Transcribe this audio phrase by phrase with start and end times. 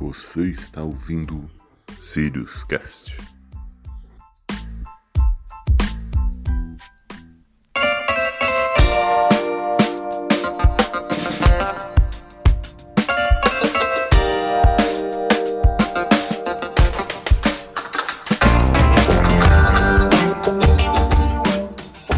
[0.00, 1.50] Você está ouvindo
[2.00, 3.18] Sirius Cast.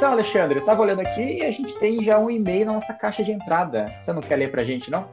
[0.03, 2.93] Então, Alexandre, eu tava olhando aqui e a gente tem já um e-mail na nossa
[2.93, 3.87] caixa de entrada.
[4.01, 5.09] Você não quer ler pra gente, não?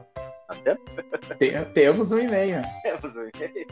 [1.38, 2.60] Tem- temos um e-mail.
[2.82, 3.68] temos um e-mail.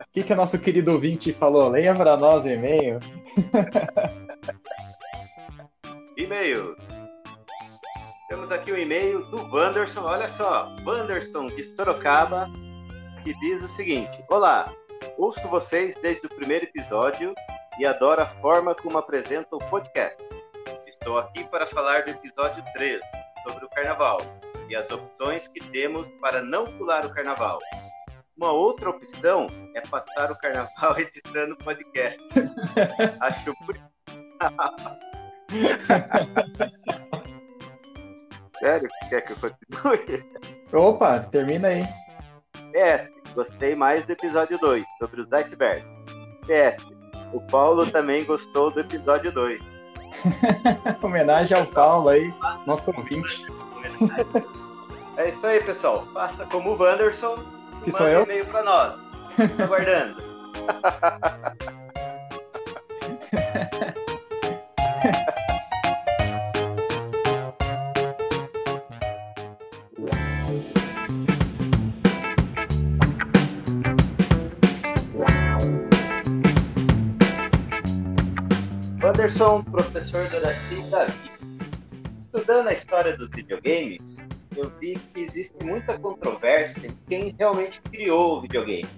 [0.00, 1.68] O que, que o nosso querido ouvinte falou?
[1.68, 2.98] Leia pra nós o e-mail.
[6.16, 6.74] E-mail.
[8.30, 10.00] Temos aqui o e-mail do Wanderson.
[10.00, 12.48] Olha só, Wanderson de Sorocaba,
[13.28, 14.72] que diz o seguinte: Olá,
[15.18, 17.34] ouço vocês desde o primeiro episódio
[17.78, 20.16] e adoro a forma como apresentam o podcast.
[20.86, 22.98] Estou aqui para falar do episódio 3
[23.46, 24.16] sobre o carnaval
[24.70, 27.58] e as opções que temos para não pular o carnaval.
[28.34, 32.24] Uma outra opção é passar o carnaval editando podcast.
[33.20, 33.52] Acho
[38.58, 38.88] Sério?
[39.10, 40.24] Quer que eu continue?
[40.72, 41.84] Opa, termina aí.
[42.72, 45.86] PS, gostei mais do episódio 2, sobre os icebergs.
[46.46, 46.86] PS,
[47.32, 49.60] o Paulo também gostou do episódio 2.
[51.02, 52.32] Homenagem ao Paulo aí,
[52.66, 53.44] nosso ouvinte.
[55.16, 56.06] É isso aí, pessoal.
[56.12, 57.36] Faça como o Wanderson.
[57.82, 58.22] Que e sou eu?
[58.24, 59.00] e-mail pra nós.
[59.56, 60.22] Tô aguardando.
[79.28, 81.30] Wanderson, professor Doraci Davi.
[82.18, 88.38] Estudando a história dos videogames, eu vi que existe muita controvérsia em quem realmente criou
[88.38, 88.88] o videogame.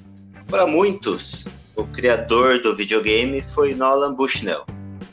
[0.47, 4.65] Para muitos, o criador do videogame foi Nolan Bushnell,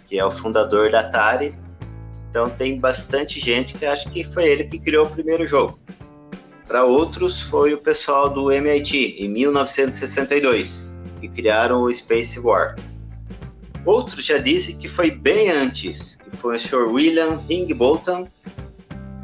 [0.06, 1.58] que é o fundador da Atari.
[2.30, 5.80] Então tem bastante gente que acha que foi ele que criou o primeiro jogo.
[6.68, 12.76] Para outros, foi o pessoal do MIT, em 1962, que criaram o Space War.
[13.88, 16.92] Outros já dizem que foi bem antes, que foi o Sr.
[16.92, 18.28] William Higginbotham.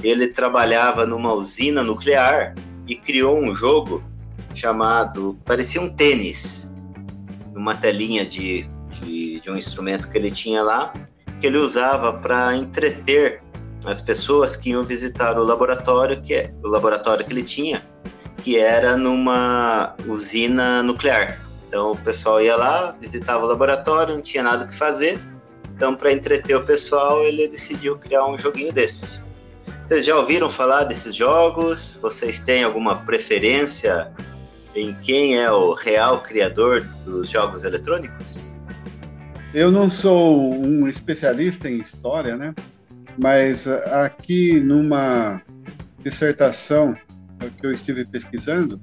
[0.01, 2.55] Ele trabalhava numa usina nuclear
[2.87, 4.01] e criou um jogo
[4.55, 6.73] chamado, parecia um tênis,
[7.53, 8.65] numa telinha de,
[9.01, 10.93] de, de um instrumento que ele tinha lá,
[11.41, 13.41] que ele usava para entreter
[13.85, 17.83] as pessoas que iam visitar o laboratório que é o laboratório que ele tinha,
[18.41, 21.37] que era numa usina nuclear.
[21.73, 25.19] Então o pessoal ia lá, visitava o laboratório, não tinha nada que fazer.
[25.75, 29.19] Então, para entreter o pessoal, ele decidiu criar um joguinho desse.
[29.87, 31.97] Vocês já ouviram falar desses jogos?
[31.99, 34.11] Vocês têm alguma preferência
[34.75, 38.37] em quem é o real criador dos jogos eletrônicos?
[39.51, 42.53] Eu não sou um especialista em história, né?
[43.17, 45.41] Mas ah, aqui numa
[46.03, 46.95] dissertação
[47.59, 48.79] que eu estive pesquisando,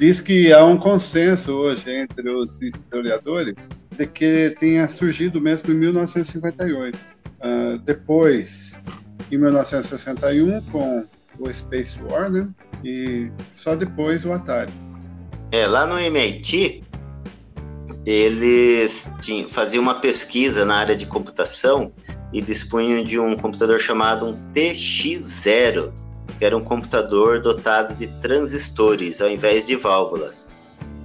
[0.00, 5.76] diz que há um consenso hoje entre os historiadores de que tenha surgido mesmo em
[5.76, 6.98] 1958.
[7.38, 8.78] Ah, depois,
[9.30, 11.04] em 1961, com
[11.38, 12.48] o Space War, né?
[12.82, 14.72] E só depois o Atari.
[15.52, 16.82] É, lá no MIT,
[18.06, 21.92] eles tinham, faziam uma pesquisa na área de computação
[22.32, 25.92] e dispunham de um computador chamado um TX0.
[26.40, 30.52] Era um computador dotado de transistores ao invés de válvulas.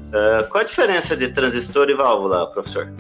[0.08, 2.92] Uh, qual a diferença de transistor e válvula, professor?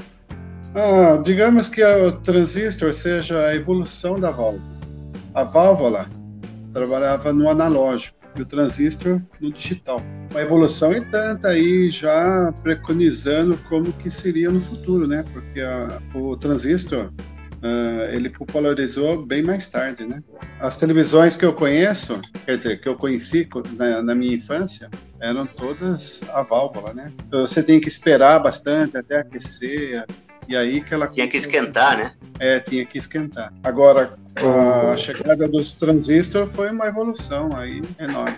[0.75, 4.61] Ah, digamos que o transistor seja a evolução da válvula.
[5.33, 6.05] A válvula
[6.73, 10.01] trabalhava no analógico e o transistor no digital.
[10.31, 15.23] Uma evolução e tanta aí já preconizando como que seria no futuro, né?
[15.31, 17.09] Porque a, o transistor
[17.65, 20.21] uh, ele popularizou bem mais tarde, né?
[20.59, 23.47] As televisões que eu conheço, quer dizer, que eu conheci
[23.77, 24.89] na, na minha infância,
[25.19, 27.11] eram todas a válvula, né?
[27.27, 30.05] Então, você tem que esperar bastante até aquecer,
[30.47, 32.11] e aí que ela tinha que esquentar, né?
[32.39, 33.51] É, tinha que esquentar.
[33.63, 34.13] Agora
[34.93, 38.35] a chegada dos transistores foi uma evolução aí enorme.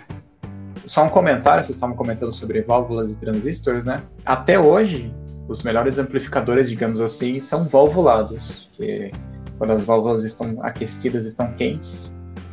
[0.86, 4.00] Só um comentário, vocês estavam comentando sobre válvulas e transistores, né?
[4.24, 5.12] Até hoje,
[5.48, 9.10] os melhores amplificadores, digamos assim, são valvulados, que
[9.56, 12.12] quando as válvulas estão aquecidas, estão quentes,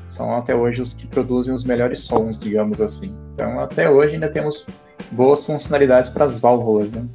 [0.09, 3.15] são até hoje os que produzem os melhores sons, digamos assim.
[3.33, 4.65] Então, até hoje ainda temos
[5.11, 7.05] boas funcionalidades para as válvulas, né?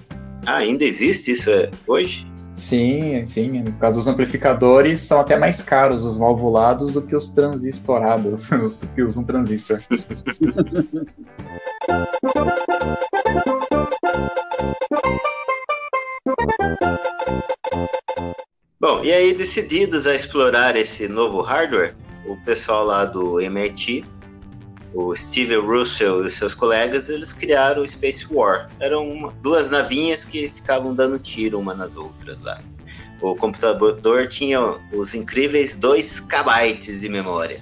[0.47, 2.31] Ah, ainda existe isso é, hoje?
[2.55, 3.63] Sim, sim.
[3.63, 8.87] No caso dos amplificadores, são até mais caros os valvulados do que os transistorados, do
[8.95, 9.81] que usam transistor.
[18.81, 21.95] Bom, e aí decididos a explorar esse novo hardware,
[22.25, 24.05] o pessoal lá do MIT
[24.93, 28.69] o Steve Russell e seus colegas, eles criaram o Space War.
[28.81, 32.61] Eram uma, duas navinhas que ficavam dando tiro uma nas outras lá.
[33.21, 34.61] O computador tinha
[34.93, 37.61] os incríveis 2 KB de memória.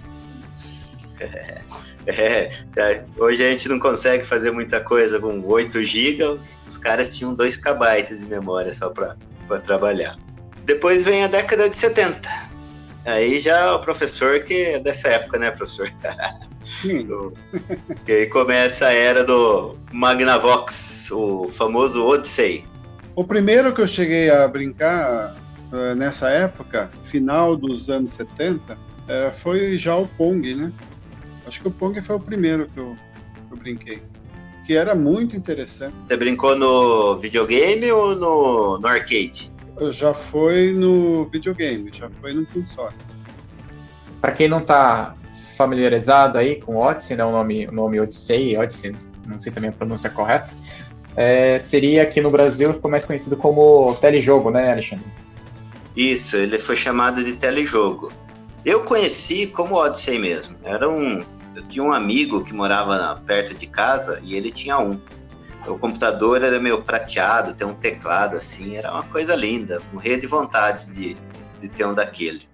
[2.07, 2.49] É,
[2.79, 7.15] é, hoje a gente não consegue fazer muita coisa com 8 GB, os, os caras
[7.15, 9.15] tinham 2 KB de memória só para
[9.67, 10.17] trabalhar.
[10.69, 12.31] Depois vem a década de 70.
[13.07, 15.91] Aí já o professor que é dessa época, né, professor?
[17.07, 17.33] Do,
[18.05, 22.67] que aí começa a era do Magnavox, o famoso Odyssey.
[23.17, 25.35] O primeiro que eu cheguei a brincar
[25.73, 28.79] uh, nessa época, final dos anos 70, uh,
[29.09, 30.71] eh, foi já o Pong, né?
[31.47, 32.95] Acho que o Pong foi o primeiro que eu,
[33.49, 34.03] que eu brinquei.
[34.67, 35.95] Que era muito interessante.
[36.05, 39.51] Você brincou no videogame ou no, no arcade?
[39.91, 42.95] Já foi no videogame, já foi no console.
[44.21, 45.15] Para quem não está
[45.57, 48.95] familiarizado aí com Odyssey, né, o nome, o nome Odyssey, Odyssey,
[49.27, 50.55] não sei também a pronúncia correta,
[51.17, 55.05] é, seria aqui no Brasil ficou mais conhecido como telejogo, né, Alexandre?
[55.97, 58.13] Isso, ele foi chamado de telejogo.
[58.65, 60.57] Eu conheci como Odyssey mesmo.
[60.63, 61.25] Era um,
[61.57, 65.01] eu tinha um amigo que morava perto de casa e ele tinha um.
[65.67, 69.81] O computador era meio prateado, tem um teclado assim, era uma coisa linda.
[69.93, 71.17] Morria de vontade de,
[71.61, 72.49] de ter um daquele.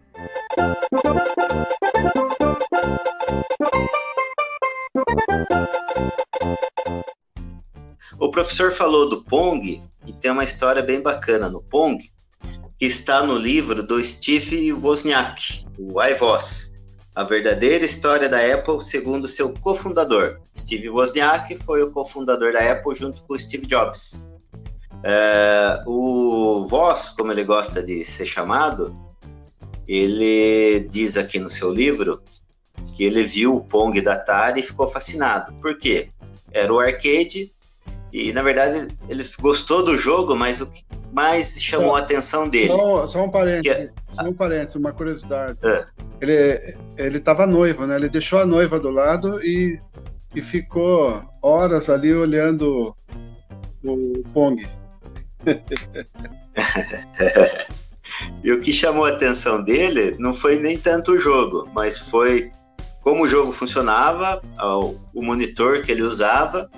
[8.19, 11.99] O professor falou do Pong e tem uma história bem bacana no Pong,
[12.79, 16.71] que está no livro do Steve Wozniak, o iVoz,
[17.15, 20.41] a verdadeira história da Apple segundo seu cofundador.
[20.57, 24.27] Steve Wozniak foi o cofundador da Apple junto com Steve Jobs.
[25.05, 28.97] É, o Voz, como ele gosta de ser chamado,
[29.87, 32.21] ele diz aqui no seu livro
[32.97, 35.53] que ele viu o Pong da Atari e ficou fascinado.
[35.61, 36.09] Por quê?
[36.51, 37.53] Era o arcade
[38.13, 42.49] e, na verdade, ele gostou do jogo, mas o que mais chamou só, a atenção
[42.49, 42.69] dele...
[42.69, 45.59] Só, só um parênteses, que, é- só um parênteses, uma curiosidade.
[45.63, 45.87] É.
[46.25, 47.97] Ele, ele tava noivo, né?
[47.97, 49.79] Ele deixou a noiva do lado e,
[50.35, 52.97] e ficou horas ali olhando
[53.85, 54.67] o Pong.
[58.43, 62.51] e o que chamou a atenção dele não foi nem tanto o jogo, mas foi
[63.03, 64.41] como o jogo funcionava,
[65.13, 66.71] o monitor que ele usava,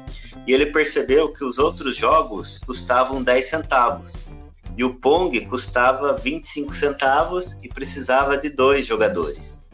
[0.45, 4.27] e ele percebeu que os outros jogos custavam 10 centavos.
[4.77, 9.65] E o Pong custava 25 centavos e precisava de dois jogadores.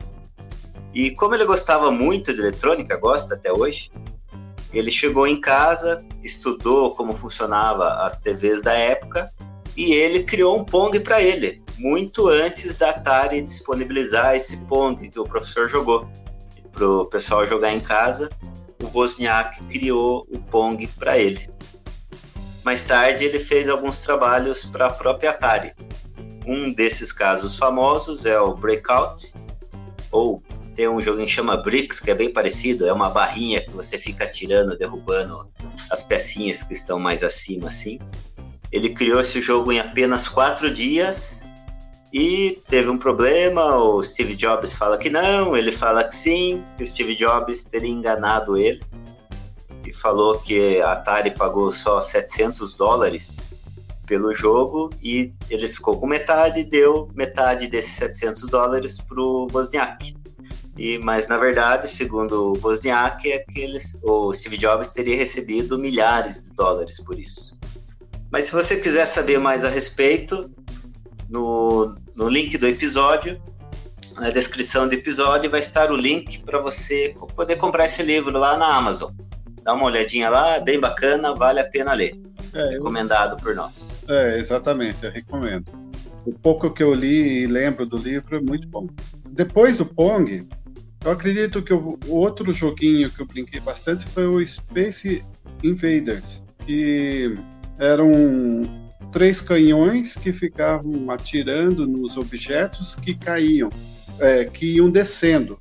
[0.95, 3.91] E como ele gostava muito de eletrônica, gosta até hoje,
[4.73, 9.33] ele chegou em casa, estudou como funcionava as TVs da época
[9.77, 15.19] e ele criou um Pong para ele, muito antes da Atari disponibilizar esse Pong que
[15.19, 16.09] o professor jogou
[16.73, 18.31] para o pessoal jogar em casa,
[18.83, 21.49] o Wozniak criou o Pong para ele.
[22.65, 25.73] Mais tarde, ele fez alguns trabalhos para a própria Atari.
[26.47, 29.33] Um desses casos famosos é o Breakout,
[30.11, 30.43] ou
[30.75, 33.99] tem um jogo que chama Bricks, que é bem parecido, é uma barrinha que você
[33.99, 35.51] fica tirando, derrubando
[35.91, 37.99] as pecinhas que estão mais acima, assim.
[38.71, 41.47] Ele criou esse jogo em apenas quatro dias
[42.13, 46.85] E teve um problema, o Steve Jobs fala que não, ele fala que sim, que
[46.85, 48.83] o Steve Jobs teria enganado ele
[49.93, 53.51] falou que a Atari pagou só 700 dólares
[54.07, 59.49] pelo jogo e ele ficou com metade e deu metade desses 700 dólares para o
[59.53, 60.15] Wozniak.
[60.77, 66.43] E, mas na verdade, segundo o Wozniak, é eles, o Steve Jobs teria recebido milhares
[66.43, 67.59] de dólares por isso.
[68.31, 70.51] Mas se você quiser saber mais a respeito,
[71.29, 73.41] no, no link do episódio,
[74.17, 78.57] na descrição do episódio, vai estar o link para você poder comprar esse livro lá
[78.57, 79.13] na Amazon.
[79.63, 82.19] Dá uma olhadinha lá, bem bacana, vale a pena ler.
[82.53, 83.37] É, Recomendado eu...
[83.39, 84.01] por nós.
[84.09, 85.67] É, exatamente, eu recomendo.
[86.25, 88.89] O pouco que eu li e lembro do livro é muito bom.
[89.31, 90.47] Depois do Pong,
[91.05, 95.25] eu acredito que o outro joguinho que eu brinquei bastante foi o Space
[95.63, 97.37] Invaders, que
[97.79, 98.63] eram
[99.11, 103.71] três canhões que ficavam atirando nos objetos que caíam,
[104.19, 105.59] é, que iam descendo.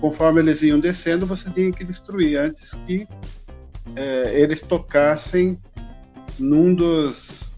[0.00, 3.06] Conforme eles iam descendo, você tinha que destruir antes que
[3.96, 5.58] é, eles tocassem
[6.38, 7.52] num dos,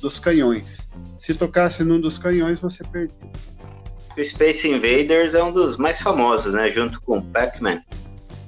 [0.00, 0.88] dos canhões.
[1.18, 3.16] Se tocasse num dos canhões, você perdia.
[4.16, 6.70] O Space Invaders é um dos mais famosos, né?
[6.70, 7.80] Junto com Pac-Man.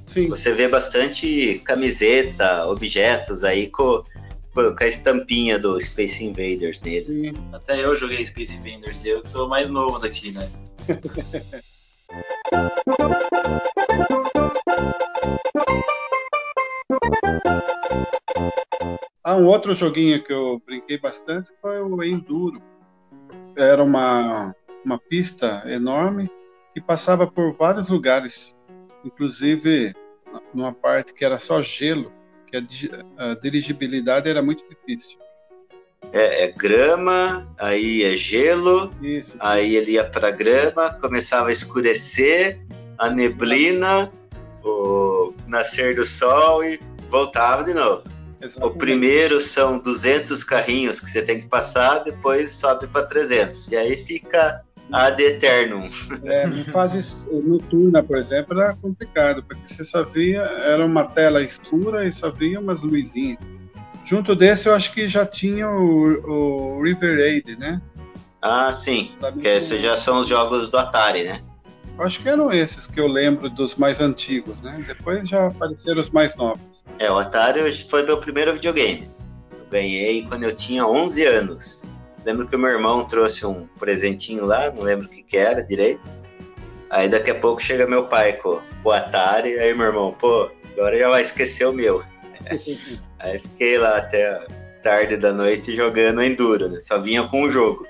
[0.05, 0.29] Sim.
[0.29, 4.03] Você vê bastante camiseta, objetos aí com,
[4.53, 7.29] com a estampinha do Space Invaders nele.
[7.29, 7.33] Sim.
[7.51, 10.49] Até eu joguei Space Invaders, eu que sou o mais novo daqui, né?
[19.33, 22.61] ah, um outro joguinho que eu brinquei bastante foi o Enduro.
[23.55, 26.29] Era uma uma pista enorme
[26.73, 28.55] que passava por vários lugares,
[29.05, 29.95] inclusive
[30.53, 32.11] numa parte que era só gelo,
[32.47, 35.19] que a, a dirigibilidade era muito difícil.
[36.11, 39.37] É, é, grama, aí é gelo, Isso.
[39.39, 42.59] aí ele ia para grama, começava a escurecer,
[42.97, 44.11] a neblina,
[44.63, 48.03] o nascer do sol e voltava de novo.
[48.61, 53.69] O primeiro são 200 carrinhos que você tem que passar, depois sobe para 300.
[53.69, 55.89] E aí fica ad eternum.
[56.23, 62.07] É, fase noturna, por exemplo, era complicado, porque você só via, era uma tela escura
[62.07, 63.39] e só via umas luzinhas.
[64.05, 67.81] Junto desse, eu acho que já tinha o, o River Raid, né?
[68.41, 69.11] Ah, sim.
[69.41, 71.41] que esses já são os jogos do Atari, né?
[71.99, 74.83] Acho que eram esses que eu lembro dos mais antigos, né?
[74.85, 76.83] Depois já apareceram os mais novos.
[76.97, 79.09] É, o Atari foi meu primeiro videogame.
[79.51, 81.85] Eu ganhei quando eu tinha 11 anos.
[82.25, 85.61] Lembro que o meu irmão trouxe um presentinho lá, não lembro o que, que era
[85.61, 86.01] direito.
[86.89, 90.97] Aí daqui a pouco chega meu pai com o Atari, aí meu irmão, pô, agora
[90.97, 92.03] já vai esquecer o meu.
[93.19, 94.45] aí fiquei lá até
[94.83, 96.79] tarde da noite jogando Enduro, né?
[96.81, 97.87] Só vinha com o jogo.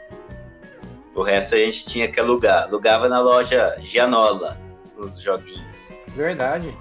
[1.15, 2.63] O resto a gente tinha que alugar.
[2.63, 4.57] Alugava na loja Gianola,
[4.97, 5.93] os joguinhos.
[6.15, 6.75] Verdade.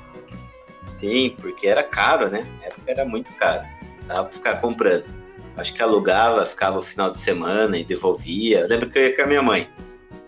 [0.95, 2.47] Sim, porque era caro, né?
[2.61, 3.67] Na época era muito caro.
[4.07, 5.23] Dava pra ficar comprando
[5.57, 8.61] acho que alugava, ficava o final de semana e devolvia.
[8.61, 9.69] Eu lembro que eu ia com a minha mãe.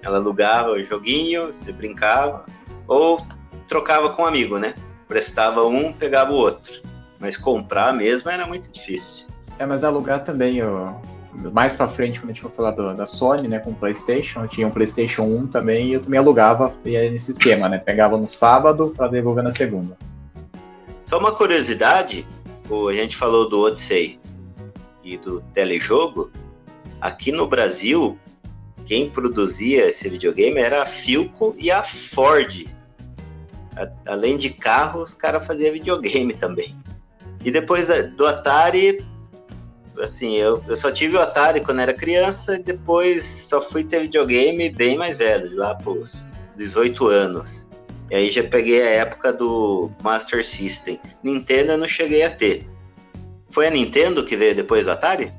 [0.03, 2.45] Ela alugava o joguinho, você brincava,
[2.87, 3.25] ou
[3.67, 4.75] trocava com um amigo, né?
[5.09, 6.83] Prestava um, pegava o outro.
[7.19, 9.29] Mas comprar mesmo era muito difícil.
[9.59, 10.95] É, mas alugar também, ó,
[11.53, 14.43] mais pra frente, quando a gente for falar do, da Sony, né, com o PlayStation,
[14.43, 17.79] eu tinha um PlayStation 1 também e eu também alugava nesse esquema, né?
[17.79, 19.97] Pegava no sábado para devolver na segunda.
[21.05, 22.27] Só uma curiosidade,
[22.89, 24.19] a gente falou do Odyssey
[25.03, 26.31] e do telejogo,
[27.01, 28.19] aqui no Brasil,
[28.87, 32.67] quem produzia esse videogame era a Filco e a Ford.
[33.77, 36.75] A, além de carro, os caras faziam videogame também.
[37.45, 39.05] E depois do Atari,
[40.01, 44.01] assim, eu, eu só tive o Atari quando era criança e depois só fui ter
[44.01, 47.69] videogame bem mais velho, lá pros 18 anos.
[48.11, 51.01] E aí já peguei a época do Master System.
[51.23, 52.69] Nintendo eu não cheguei a ter.
[53.51, 55.33] Foi a Nintendo que veio depois do Atari?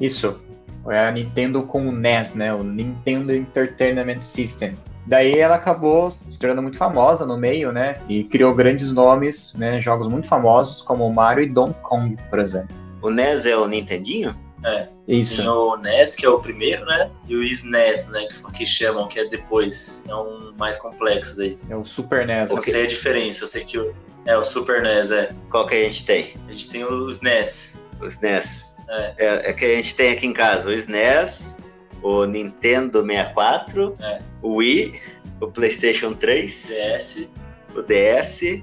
[0.00, 0.40] Isso.
[0.82, 2.52] Foi a Nintendo com o NES, né?
[2.52, 4.76] O Nintendo Entertainment System.
[5.06, 7.96] Daí ela acabou se tornando muito famosa no meio, né?
[8.08, 9.80] E criou grandes nomes, né?
[9.80, 12.83] Jogos muito famosos como Mario e Donkey Kong, por exemplo.
[13.04, 14.34] O NES é o Nintendinho?
[14.64, 14.88] É.
[15.06, 15.36] Isso.
[15.36, 17.10] Tem o NES, que é o primeiro, né?
[17.28, 18.26] E o SNES, né?
[18.26, 20.02] Que, que chamam, que é depois.
[20.08, 21.58] É um mais complexo aí.
[21.68, 22.48] É o Super NES.
[22.48, 23.94] Eu sei a diferença, eu sei que o,
[24.24, 25.30] é, o Super NES, é.
[25.50, 26.32] Qual que a gente tem?
[26.48, 27.82] A gente tem os NES.
[28.00, 28.78] Os NES.
[28.88, 29.14] É.
[29.18, 31.58] é, é que a gente tem aqui em casa o SNES,
[32.02, 34.22] o Nintendo 64, é.
[34.40, 34.98] o Wii,
[35.42, 37.28] o PlayStation 3, DS,
[37.74, 38.62] o DS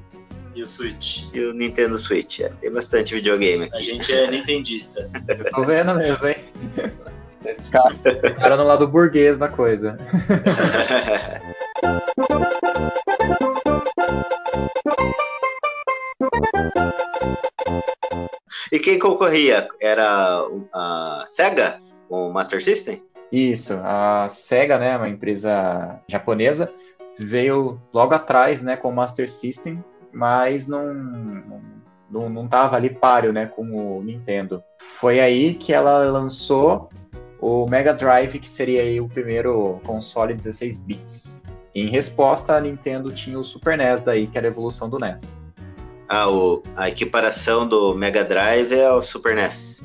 [0.55, 1.23] e o Switch.
[1.33, 2.41] E o Nintendo Switch.
[2.41, 2.49] É.
[2.49, 3.77] Tem bastante videogame aqui.
[3.77, 5.09] A gente é nintendista.
[5.55, 6.37] tô vendo mesmo, hein?
[8.37, 9.97] Cara no lado burguês da coisa.
[18.71, 19.67] e quem concorria?
[19.79, 23.03] Era a Sega com o Master System?
[23.31, 26.71] Isso, a Sega, né, uma empresa japonesa,
[27.17, 30.93] veio logo atrás, né, com o Master System, mas não,
[32.09, 33.63] não, não tava ali páreo, né, com
[33.97, 34.63] o Nintendo.
[34.79, 36.89] Foi aí que ela lançou
[37.39, 41.43] o Mega Drive, que seria aí o primeiro console 16 bits.
[41.73, 45.41] Em resposta, a Nintendo tinha o Super NES daí, que era a evolução do NES.
[46.07, 49.81] Ah, o, a equiparação do Mega Drive é o Super NES.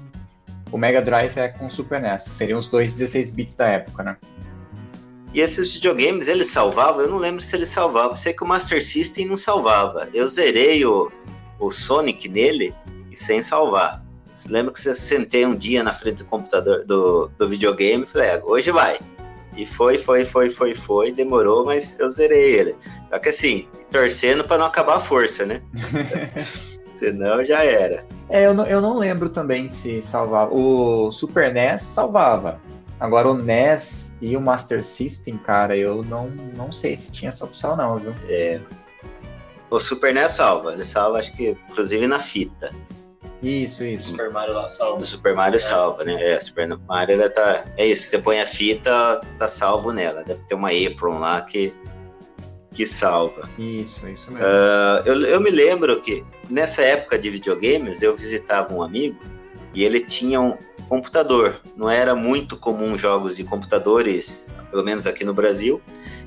[0.72, 4.02] O Mega Drive é com o Super NES, seriam os dois 16 bits da época,
[4.02, 4.16] né?
[5.36, 7.02] E esses videogames, eles salvavam?
[7.02, 8.16] Eu não lembro se eles salvavam.
[8.16, 10.08] Sei que o Master System não salvava.
[10.14, 11.12] Eu zerei o,
[11.60, 12.74] o Sonic nele
[13.10, 14.02] e sem salvar.
[14.48, 18.30] Lembro que você sentei um dia na frente do computador do, do videogame e falei,
[18.30, 18.98] ah, hoje vai.
[19.54, 22.74] E foi, foi, foi, foi, foi, demorou, mas eu zerei ele.
[23.10, 25.60] Só que assim, torcendo para não acabar a força, né?
[26.96, 28.06] Senão já era.
[28.30, 30.50] É, eu não, eu não lembro também se salvava.
[30.54, 32.58] O Super NES salvava.
[32.98, 37.44] Agora o NES e o Master System, cara, eu não, não sei se tinha essa
[37.44, 38.14] opção não, viu?
[38.28, 38.60] É.
[39.70, 42.72] O Super NES salva, ele salva acho que inclusive na fita.
[43.42, 44.10] Isso, isso.
[44.10, 45.02] Super Mario lá salva.
[45.02, 45.60] O Super Mario é.
[45.60, 46.32] salva, né?
[46.32, 47.64] É, Super Mario ela tá.
[47.76, 50.24] É isso, você põe a fita, tá salvo nela.
[50.24, 51.72] Deve ter uma Apron lá que,
[52.72, 53.48] que salva.
[53.58, 54.46] Isso, isso mesmo.
[54.46, 59.18] Uh, eu, eu me lembro que nessa época de videogames eu visitava um amigo
[59.76, 60.56] e ele tinha um
[60.88, 61.60] computador.
[61.76, 65.82] Não era muito comum jogos de computadores, pelo menos aqui no Brasil.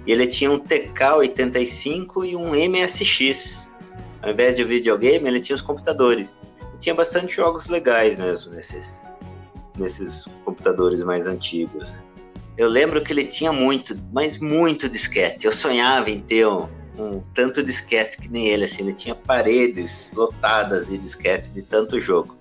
[0.06, 3.72] E ele tinha um TK-85 e um MSX.
[4.22, 6.44] Ao invés de videogame, ele tinha os computadores.
[6.76, 9.02] E tinha bastante jogos legais mesmo nesses,
[9.76, 11.92] nesses computadores mais antigos.
[12.56, 15.48] Eu lembro que ele tinha muito, mas muito disquete.
[15.48, 20.12] Eu sonhava em ter um, um tanto disquete que nem ele, assim, ele tinha paredes
[20.14, 22.38] lotadas de disquete de tanto jogo.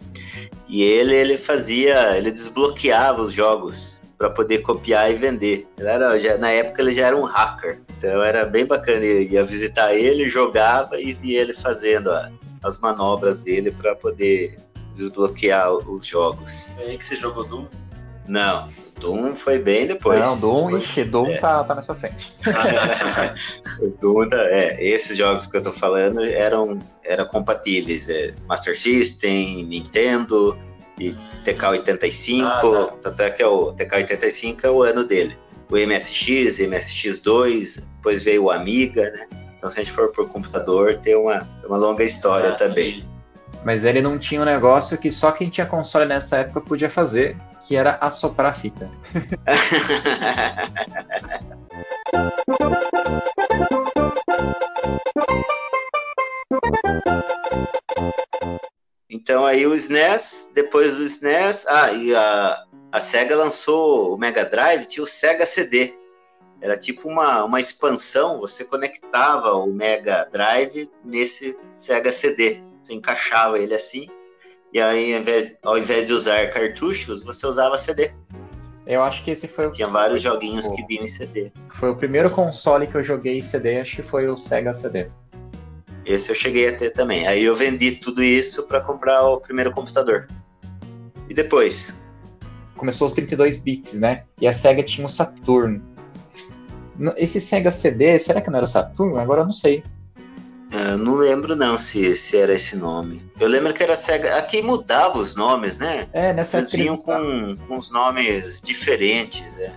[0.68, 5.66] E ele, ele fazia, ele desbloqueava os jogos para poder copiar e vender.
[5.78, 9.04] Era, já, na época ele já era um hacker, então era bem bacana.
[9.04, 12.30] Eu ia visitar ele, jogava e via ele fazendo a,
[12.62, 14.58] as manobras dele para poder
[14.92, 16.66] desbloquear os jogos.
[16.78, 17.66] É aí que você jogou Doom?
[18.26, 20.20] Não, Doom foi bem depois.
[20.20, 21.38] Não, Doom, ixi, Doom é.
[21.38, 22.34] tá, tá na sua frente.
[23.80, 28.08] o Doom, tá, é, esses jogos que eu tô falando eram, eram compatíveis.
[28.08, 30.58] É, Master System, Nintendo
[30.98, 32.44] e TK-85.
[32.44, 32.96] Ah, tá.
[33.02, 35.36] Tanto é que é o TK-85 é o ano dele.
[35.70, 39.26] O MSX, MSX2, depois veio o Amiga, né?
[39.58, 43.04] Então, se a gente for por computador, tem uma, uma longa história ah, também.
[43.64, 47.36] Mas ele não tinha um negócio que só quem tinha console nessa época podia fazer,
[47.66, 48.88] que era assoprar a fita.
[59.10, 64.44] então aí o SNES, depois do SNES, ah, e a, a SEGA lançou o Mega
[64.44, 65.94] Drive, tinha o Sega CD.
[66.60, 72.62] Era tipo uma, uma expansão, você conectava o Mega Drive nesse Sega CD.
[72.82, 74.08] Você encaixava ele assim
[74.72, 78.10] e aí, ao invés, ao invés de usar cartuchos, você usava CD.
[78.86, 79.70] Eu acho que esse foi o.
[79.70, 81.50] Tinha vários joguinhos que vinham em CD.
[81.74, 85.08] Foi o primeiro console que eu joguei em CD, acho que foi o Sega CD.
[86.04, 87.26] Esse eu cheguei a ter também.
[87.26, 90.26] Aí eu vendi tudo isso para comprar o primeiro computador.
[91.28, 92.02] E depois?
[92.76, 94.24] Começou os 32 bits, né?
[94.40, 95.82] E a Sega tinha o Saturn.
[97.16, 99.18] Esse Sega CD, será que não era o Saturn?
[99.18, 99.82] Agora eu não sei.
[100.70, 103.22] Eu é, não lembro não se, se era esse nome.
[103.40, 104.36] Eu lembro que era Sega.
[104.36, 106.08] Aqui mudava os nomes, né?
[106.12, 109.72] É, nessa Eles vinham com, com uns nomes diferentes, é.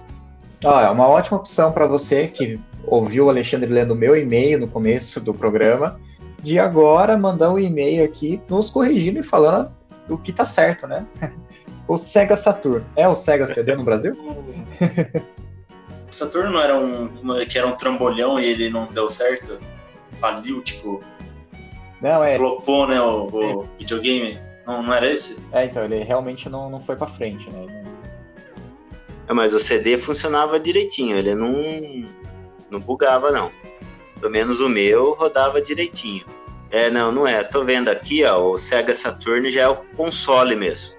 [0.64, 4.60] Ah, é uma ótima opção para você que ouviu o Alexandre lendo o meu e-mail
[4.60, 6.00] no começo do programa,
[6.40, 9.72] de agora mandar um e-mail aqui nos corrigindo e falando
[10.10, 11.06] o que tá certo, né?
[11.88, 12.86] O Sega Saturn.
[12.96, 14.14] É o Sega CD no Brasil?
[16.10, 17.10] o Saturn não era um
[17.50, 19.58] que era um trambolhão e ele não deu certo?
[20.22, 21.04] Faliu, tipo.
[22.00, 22.38] Não, é.
[22.38, 23.68] Flopou, né, o, o é.
[23.80, 24.40] videogame.
[24.66, 25.38] Não, não era esse?
[25.52, 27.84] É, então, ele realmente não, não foi pra frente, né?
[29.28, 31.54] É, mas o CD funcionava direitinho, ele não,
[32.70, 33.52] não bugava, não.
[34.20, 36.24] Pelo menos o meu rodava direitinho.
[36.70, 37.44] É, não, não é.
[37.44, 40.94] Tô vendo aqui, ó, o Sega Saturn já é o console mesmo.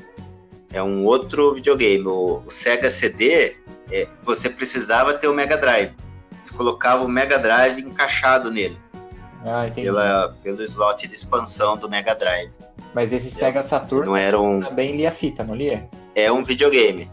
[0.73, 2.07] É um outro videogame.
[2.07, 3.57] O, o Sega CD,
[3.91, 5.93] é, você precisava ter o Mega Drive.
[6.43, 8.77] Você colocava o Mega Drive encaixado nele.
[9.45, 12.51] Ah, pela, pelo slot de expansão do Mega Drive.
[12.95, 14.61] Mas esse Sega Saturn não era um...
[14.61, 15.89] também lia fita, não lia?
[16.15, 17.11] É um videogame.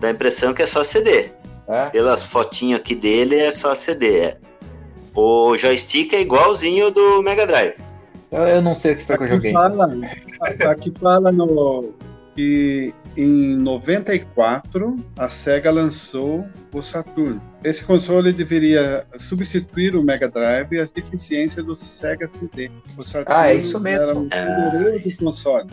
[0.00, 1.30] dá a impressão que é só CD.
[1.68, 1.90] É?
[1.90, 4.20] Pelas fotinhas aqui dele é só CD.
[4.20, 4.38] É.
[5.14, 7.74] O joystick é igualzinho do Mega Drive.
[8.30, 9.52] Eu, eu não sei o que foi que eu Aqui joguei.
[9.52, 9.90] fala,
[10.70, 11.92] aqui fala no,
[12.34, 17.40] que em 94 a Sega lançou o Saturn.
[17.64, 22.70] Esse console deveria substituir o Mega Drive e as deficiências do Sega CD.
[22.96, 24.04] O Saturn Ah, é isso mesmo.
[24.04, 25.68] era um poderoso console,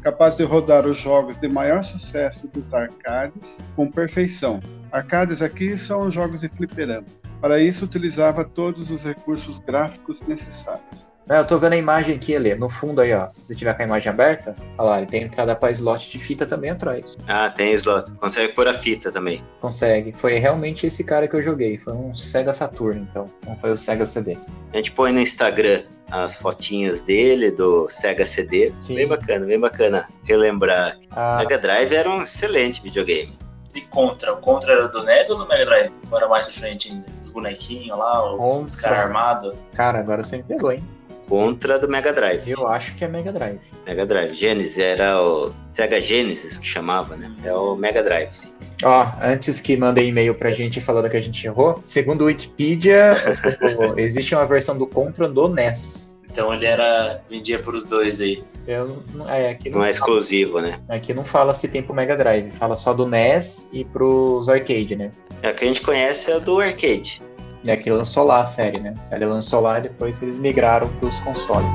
[0.00, 4.60] capaz de rodar os jogos de maior sucesso dos arcades com perfeição.
[4.92, 7.06] Arcades aqui são jogos de fliperama.
[7.40, 11.04] Para isso, utilizava todos os recursos gráficos necessários.
[11.26, 12.54] Não, eu tô vendo a imagem aqui, Elê.
[12.54, 13.26] No fundo aí, ó.
[13.28, 16.18] Se você tiver com a imagem aberta, olha lá, ele tem entrada para slot de
[16.20, 17.16] fita também atrás.
[17.26, 18.12] Ah, tem slot.
[18.12, 19.42] Consegue pôr a fita também.
[19.60, 20.12] Consegue.
[20.12, 21.78] Foi realmente esse cara que eu joguei.
[21.78, 23.26] Foi um Sega Saturn, então.
[23.44, 24.38] Não foi o Sega CD.
[24.72, 28.72] A gente põe no Instagram as fotinhas dele, do Sega CD.
[28.82, 28.94] Sim.
[28.94, 30.96] Bem bacana, bem bacana relembrar.
[31.10, 33.36] Ah, Mega Drive era um excelente videogame.
[33.74, 34.32] E Contra?
[34.32, 35.92] O Contra era do NES ou do Mega Drive?
[36.16, 37.04] Era mais pra frente ainda?
[37.20, 39.54] Os bonequinhos lá, os, os caras armados.
[39.74, 40.82] cara, agora você me pegou, hein?
[41.28, 42.48] Contra do Mega Drive.
[42.50, 43.58] Eu acho que é Mega Drive.
[43.86, 44.32] Mega Drive.
[44.34, 47.30] Genesis era o Sega Genesis que chamava, né?
[47.44, 48.52] É o Mega Drive, sim.
[48.84, 53.12] Ó, antes que mandem e-mail pra gente falando que a gente errou, segundo o Wikipedia,
[53.96, 56.22] existe uma versão do Contra do NES.
[56.30, 57.20] Então ele era.
[57.30, 58.44] vendia pros dois aí.
[58.68, 60.78] Eu, não- é, aqui não, Não é fala, exclusivo, né?
[60.88, 64.94] aqui não fala se tem pro Mega Drive, fala só do NES e pros arcade,
[64.96, 65.10] né?
[65.42, 67.22] É, o que a gente conhece é o do arcade.
[67.68, 68.94] É que lançou lá a série, né?
[68.96, 71.66] A série lançou lá e depois eles migraram pros consoles.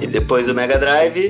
[0.00, 1.28] E depois do Mega Drive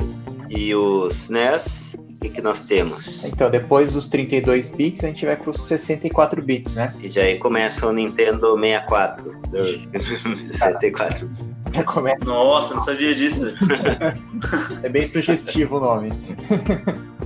[0.50, 1.89] e os NES, o
[2.20, 3.24] que, que nós temos?
[3.24, 6.94] Então, depois dos 32 bits, a gente vai pros 64 bits, né?
[7.00, 9.40] E já aí começa o Nintendo 64.
[9.48, 11.28] Do 64.
[11.28, 11.49] Já
[11.84, 13.46] começa, Nossa, não sabia disso.
[14.82, 16.12] é bem sugestivo o nome.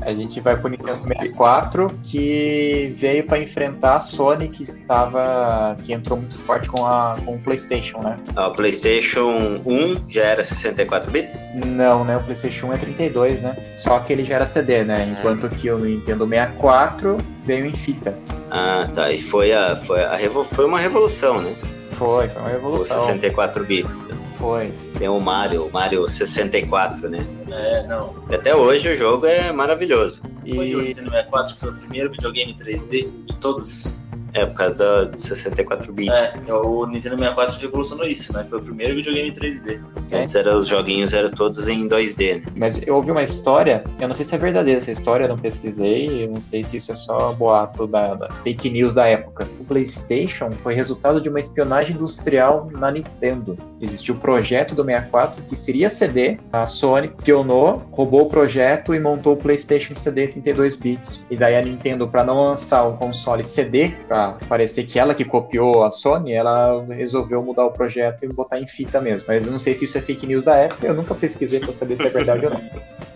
[0.03, 5.93] A gente vai pro Nintendo 64, que veio para enfrentar a Sony, que tava, que
[5.93, 8.19] entrou muito forte com, a, com o PlayStation, né?
[8.37, 11.55] Ah, O PlayStation 1 já era 64 bits?
[11.67, 12.17] Não, né?
[12.17, 13.57] O PlayStation 1 é 32, né?
[13.79, 15.15] Só que ele já era CD, né?
[15.19, 18.15] Enquanto que o Nintendo 64 veio em fita.
[18.51, 19.11] Ah, tá.
[19.11, 21.55] E foi, a, foi, a foi uma revolução, né?
[21.97, 23.01] Foi, foi uma revolução.
[23.01, 24.07] 64 bits.
[24.39, 24.73] Foi.
[24.99, 27.25] Tem o Mario, o Mario 64, né?
[27.51, 28.15] É, não.
[28.31, 30.23] E até hoje o jogo é maravilhoso.
[30.47, 34.03] Foi o E Nintendo 64 que foi o primeiro videogame 3D de todos.
[34.37, 36.13] É, por causa da- dos 64 bits.
[36.49, 38.45] É, o Nintendo 64 revolucionou isso, né?
[38.45, 39.81] Foi o primeiro videogame 3D.
[40.13, 42.53] Antes era, os joguinhos eram todos em 2D, né?
[42.57, 45.39] Mas eu ouvi uma história, eu não sei se é verdadeira essa história, eu não
[45.39, 49.47] pesquisei, eu não sei se isso é só boato da, da fake news da época.
[49.65, 53.57] PlayStation foi resultado de uma espionagem industrial na Nintendo.
[53.81, 59.01] Existiu o projeto do 64 que seria CD, a Sony espionou, roubou o projeto e
[59.01, 61.25] montou o PlayStation CD 32 bits.
[61.31, 65.25] E daí a Nintendo, para não lançar um console CD, para parecer que ela que
[65.25, 69.27] copiou a Sony, ela resolveu mudar o projeto e botar em fita mesmo.
[69.29, 71.73] Mas eu não sei se isso é fake news da época, eu nunca pesquisei para
[71.73, 72.61] saber se é verdade ou não.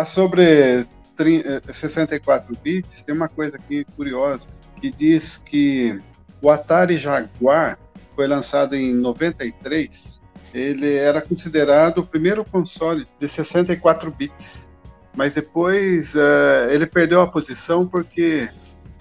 [0.00, 4.46] Ah, sobre tri- eh, 64 bits, tem uma coisa aqui curiosa,
[4.80, 6.00] que diz que
[6.40, 7.78] o Atari Jaguar
[8.16, 10.18] foi lançado em 93.
[10.54, 14.70] Ele era considerado o primeiro console de 64 bits.
[15.14, 18.48] Mas depois eh, ele perdeu a posição porque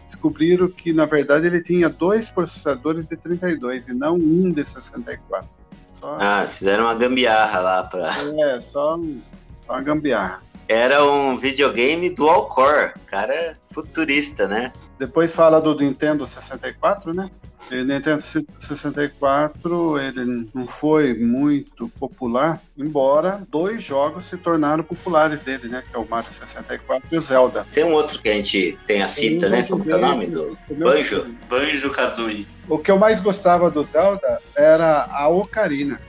[0.05, 5.47] descobriram que, na verdade, ele tinha dois processadores de 32 e não um de 64.
[5.93, 8.13] Só, Ah, fizeram uma gambiarra lá pra.
[8.49, 9.21] é, só, um-
[9.69, 10.41] só uma gambiarra.
[10.67, 12.93] Era um videogame dual core.
[13.05, 14.73] Cara futurista, né?
[14.97, 17.29] Depois fala do Nintendo 64, né?
[17.71, 25.67] E Nintendo 64 ele não foi muito popular, embora dois jogos se tornaram populares dele,
[25.67, 25.84] né?
[25.88, 27.65] Que é o Mario 64 e o Zelda.
[27.71, 29.63] Tem um outro que a gente tem a fita, né?
[29.63, 30.58] Como que é o nome do.
[30.71, 31.25] Banjo.
[31.47, 32.47] Banjo Kazooie.
[32.67, 35.99] O que eu mais gostava do Zelda era a Ocarina.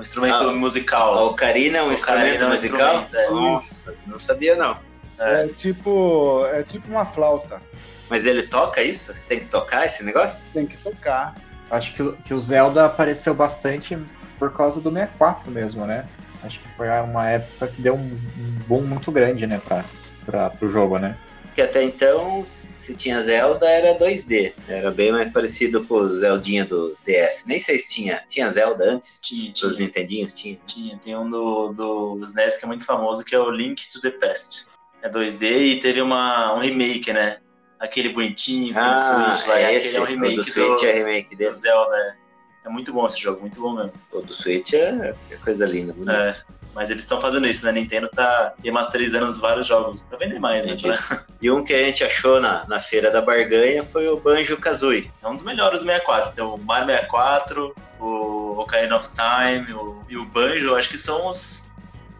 [0.00, 1.26] Um instrumento Ah, A musical.
[1.26, 3.02] ocarina é um Ocarina instrumento é um musical?
[3.02, 3.30] instrumento, é.
[3.30, 4.78] Nossa, não sabia não.
[5.18, 5.44] É.
[5.44, 7.60] É tipo, é tipo uma flauta.
[8.08, 9.14] Mas ele toca isso?
[9.14, 10.50] Você tem que tocar esse negócio?
[10.54, 11.34] Tem que tocar.
[11.70, 13.96] Acho que, o- que o Zelda apareceu bastante
[14.38, 16.06] por causa do 64 mesmo, né?
[16.42, 17.98] Acho que foi uma época que deu um,
[18.38, 19.84] um boom muito grande, né, pra,
[20.24, 21.14] pra, pro jogo, né?
[21.60, 24.54] Porque até então, se tinha Zelda, era 2D.
[24.66, 27.44] Era bem mais parecido com o Zeldinha do DS.
[27.44, 28.22] Nem sei se tinha.
[28.28, 29.20] Tinha Zelda antes?
[29.20, 29.86] Tinha, Dos tinha.
[29.86, 30.32] Nintendinhos?
[30.32, 30.58] Tinha.
[30.66, 34.00] Tinha, tem um do, do SNES que é muito famoso, que é o Link to
[34.00, 34.66] the Past.
[35.02, 37.38] É 2D e teve uma, um remake, né?
[37.78, 39.58] Aquele bonitinho, no Switch lá.
[39.58, 39.96] é esse.
[39.96, 41.56] é um o remake do Switch do, é remake do dele.
[41.56, 41.96] Zelda.
[41.96, 42.20] É.
[42.62, 43.92] É muito bom esse jogo, muito bom mesmo.
[44.12, 45.92] O do Switch é, é coisa linda.
[45.94, 46.12] bonita.
[46.12, 47.70] É, mas eles estão fazendo isso, né?
[47.70, 50.72] A Nintendo tá remasterizando os vários jogos pra vender mais, né?
[50.72, 50.96] Entendi.
[51.42, 55.10] E um que a gente achou na, na feira da barganha foi o Banjo Kazooie.
[55.22, 56.32] É um dos melhores do 64.
[56.34, 61.28] Então, o Mario 64, o Ocarina of Time o, e o Banjo, acho que são
[61.28, 61.70] os,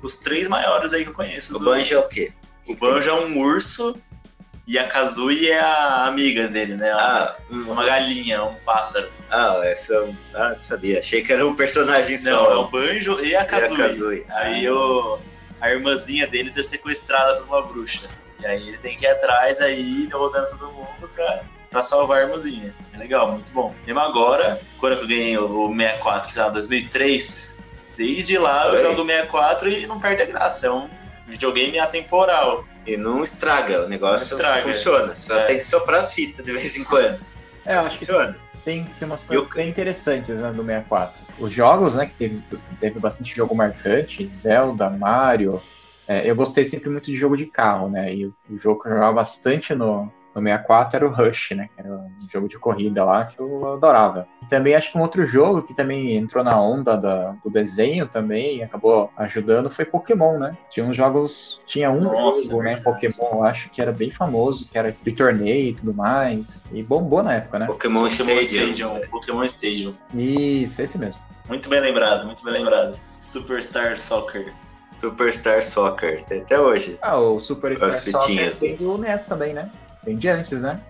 [0.03, 1.55] os três maiores aí que eu conheço.
[1.55, 2.33] O do- Banjo é o quê?
[2.67, 3.95] O Banjo é um urso
[4.71, 6.91] e a Kazooie é a amiga dele, né?
[6.93, 9.09] Ah, uma galinha, um pássaro.
[9.29, 9.95] ah, essa.
[9.95, 11.01] é Ah, não sabia.
[11.01, 12.53] Achei que era um personagem Não, só.
[12.53, 13.77] é o Banjo e a E a Kazooie.
[13.83, 14.27] Kazooie.
[14.31, 15.19] Aí o,
[15.61, 18.07] a irmãzinha deles é sequestrada por uma bruxa.
[18.39, 22.23] E aí ele tem que ir atrás aí, rodando todo mundo pra, pra salvar a
[22.27, 22.73] irmãzinha.
[22.95, 23.75] É legal, muito bom.
[23.85, 27.59] Mesmo agora, quando eu ganhei o, o 64, sei lá, 2003,
[27.97, 28.79] desde lá eu Oi.
[28.79, 30.69] jogo 64 e não perde a graça.
[30.69, 30.89] É um
[31.27, 32.65] videogame atemporal.
[32.87, 34.63] E não estraga, o negócio estraga.
[34.63, 35.15] funciona.
[35.15, 35.45] Só É.
[35.47, 37.21] tem que soprar as fitas de vez em quando.
[37.67, 38.37] É, eu acho que Funciona.
[38.65, 41.15] tem, tem umas coisas o- bem interessantes né, do 64.
[41.39, 42.43] Os jogos, né, que teve,
[42.81, 45.63] teve bastante jogo marcante, Zelda, Mario.
[46.09, 48.13] é, eu gostei sempre muito de jogo de carro, né?
[48.15, 51.69] E o, o jogo que eu jogava bastante no, no 64 era o Rush, né?
[51.75, 54.27] Que era um jogo de corrida lá que eu adorava.
[54.43, 58.07] E também acho que um outro jogo que também entrou na onda da- do desenho
[58.07, 60.57] também e acabou ajudando foi Pokémon, né?
[60.71, 62.75] Tinha uns jogos, tinha um Nossa, jogo, né?
[62.77, 62.85] verdade.
[62.85, 66.63] Pokémon, eu acho que era bem famoso, que era de torneio e tudo mais.
[66.73, 67.67] E bombou na época, né?
[67.67, 68.73] Pokémon, Pokémon Stadium.
[68.73, 69.01] Stadium.
[69.11, 69.93] Pokémon Stadium.
[70.15, 71.21] Isso, esse mesmo.
[71.49, 72.97] Muito bem lembrado, muito bem lembrado.
[73.19, 74.53] Superstar Soccer.
[74.99, 76.23] Superstar Soccer.
[76.25, 76.99] Tem até hoje.
[77.03, 78.55] Ah, o Super Star As fitinhas.
[78.57, 79.69] Soccer tem do NES também, né?
[80.05, 80.81] Tem de antes, né?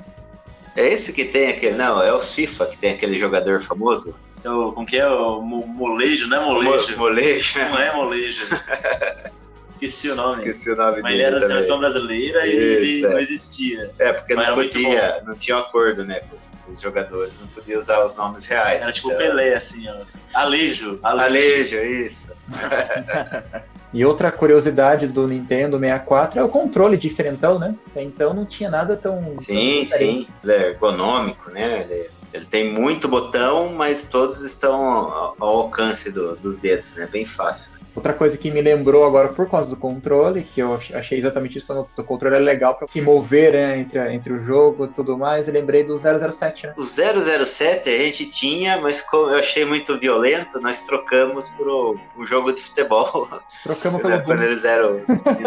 [0.77, 1.77] É esse que tem aquele.
[1.77, 4.15] Não, é o FIFA que tem aquele jogador famoso.
[4.39, 5.07] Então, como que é?
[5.07, 6.93] O mo- molejo, não é molejo?
[6.93, 7.59] Mo- Molejo.
[7.59, 8.41] Não é molejo.
[9.69, 10.39] Esqueci o nome.
[10.39, 13.09] Esqueci o nome Mas ele era da seleção brasileira e ele é.
[13.09, 13.91] não existia.
[13.99, 16.37] É, porque Mas não podia, não tinha um acordo, né, com
[16.71, 18.81] os jogadores, não podia usar os nomes reais.
[18.83, 19.95] Era tipo Então, Pelé, assim, ó.
[20.35, 20.99] Alejo.
[21.03, 21.27] Alejo.
[21.27, 22.33] Alejo, isso.
[23.93, 27.75] E outra curiosidade do Nintendo 64 é o controle diferentão, né?
[27.97, 29.35] Então não tinha nada tão.
[29.41, 30.27] Sim, tão sim.
[30.45, 31.81] Ele é ergonômico, né?
[31.81, 37.09] Ele, ele tem muito botão, mas todos estão ao, ao alcance do- dos dedos, né?
[37.11, 37.73] Bem fácil.
[37.95, 41.59] Outra coisa que me lembrou agora por causa do controle, que eu ach- achei exatamente
[41.59, 44.89] isso, quando o controle é legal para se mover né, entre, entre o jogo e
[44.89, 46.75] tudo mais, eu lembrei do 007, né?
[46.79, 51.99] O 007 a gente tinha, mas como eu achei muito violento, nós trocamos por o-
[52.17, 53.29] um jogo de futebol.
[53.65, 55.01] Trocamos pelo Né, Quando eles eram,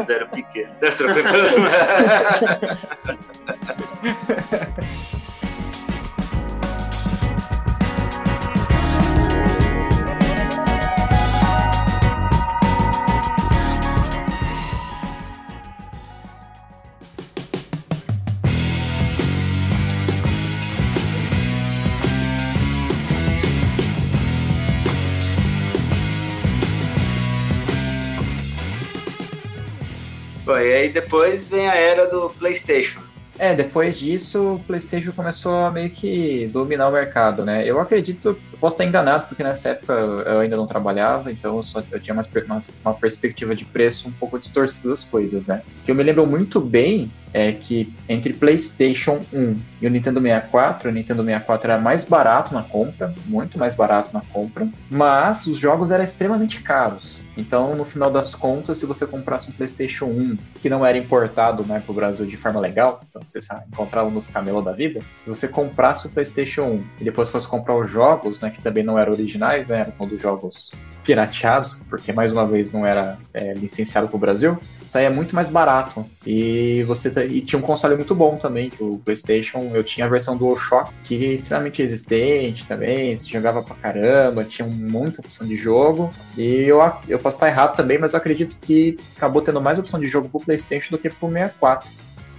[0.10, 0.74] eram pequenos.
[0.98, 1.64] Trocamos Bom,
[30.64, 33.02] e aí depois vem a era do PlayStation.
[33.40, 37.64] É, depois disso, o PlayStation começou a meio que dominar o mercado, né?
[37.66, 41.82] Eu acredito, posso estar enganado, porque nessa época eu ainda não trabalhava, então eu, só,
[41.92, 45.64] eu tinha mais mais- uma perspectiva de preço um pouco distorcida das coisas, né?
[45.82, 50.22] O que eu me lembro muito bem é que entre PlayStation 1 e o Nintendo
[50.22, 55.48] 64, o Nintendo 64 era mais barato na compra, muito mais barato na compra, mas
[55.48, 57.23] os jogos eram extremamente caros.
[57.38, 61.66] Então, no final das contas, se você comprasse um PlayStation 1 que não era importado
[61.66, 63.40] né, para o Brasil de forma legal, então você
[63.72, 67.76] encontrava nos camelos da vida, se você comprasse o PlayStation 1 e depois fosse comprar
[67.76, 70.72] os jogos, né, que também não eram originais, né, eram todos jogos
[71.04, 75.50] pirateados, porque mais uma vez não era é, licenciado para o Brasil, saía muito mais
[75.50, 76.06] barato.
[76.26, 80.10] E você e tinha um console muito bom também, que o PlayStation, eu tinha a
[80.10, 85.56] versão DualShock, que é extremamente resistente também, se jogava pra caramba, tinha muita opção de
[85.56, 86.12] jogo.
[86.38, 90.00] E eu, eu posso estar errado também, mas eu acredito que acabou tendo mais opção
[90.00, 91.90] de jogo pro PlayStation do que pro 64.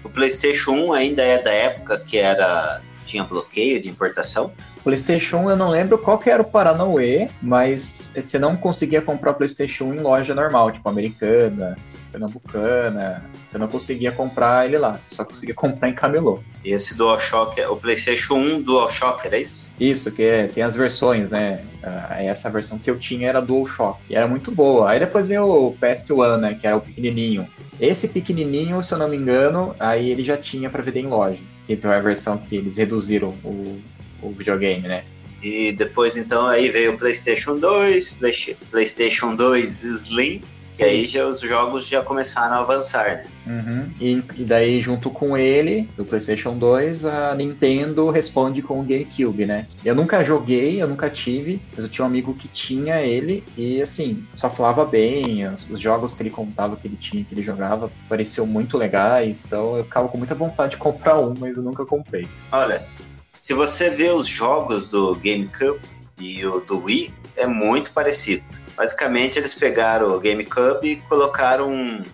[0.03, 4.53] O PlayStation 1 ainda é da época que era tinha bloqueio de importação.
[4.83, 9.31] PlayStation 1 eu não lembro qual que era o Paranauê, mas você não conseguia comprar
[9.31, 11.79] o PlayStation 1 em loja normal, tipo Americanas,
[12.13, 13.23] Pernambucanas.
[13.51, 16.39] Você não conseguia comprar ele lá, você só conseguia comprar em camelô.
[16.65, 19.71] E esse DualShock, o PlayStation 1 DualShock, era isso?
[19.81, 21.65] Isso, que é, tem as versões, né?
[21.83, 24.91] Ah, essa versão que eu tinha era DualShock, e era muito boa.
[24.91, 27.47] Aí depois veio o PS1, né, que era o pequenininho.
[27.81, 31.41] Esse pequenininho, se eu não me engano, aí ele já tinha para vender em loja.
[31.67, 33.81] Que foi a versão que eles reduziram o,
[34.23, 35.05] o videogame, né?
[35.43, 40.41] E depois, então, aí veio o PlayStation 2, Play- PlayStation 2 Slim,
[40.77, 43.25] que aí já, os jogos já começaram a avançar, né?
[43.47, 43.91] Uhum.
[44.01, 49.47] E, e daí, junto com ele, do PlayStation 2, a Nintendo responde com o GameCube,
[49.47, 49.67] né?
[49.85, 53.81] Eu nunca joguei, eu nunca tive, mas eu tinha um amigo que tinha ele e,
[53.81, 55.47] assim, só falava bem.
[55.47, 59.45] Os, os jogos que ele contava que ele tinha, que ele jogava, pareciam muito legais.
[59.47, 62.27] Então eu ficava com muita vontade de comprar um, mas eu nunca comprei.
[62.51, 65.81] Olha, se você vê os jogos do GameCube
[66.19, 68.45] e o do Wii, é muito parecido.
[68.77, 72.05] Basicamente, eles pegaram o GameCube e colocaram um,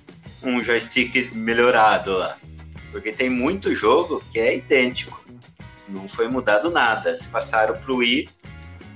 [0.42, 2.37] um joystick melhorado lá.
[2.92, 5.23] Porque tem muito jogo que é idêntico.
[5.88, 7.11] Não foi mudado nada.
[7.11, 8.29] Eles passaram pro Wii,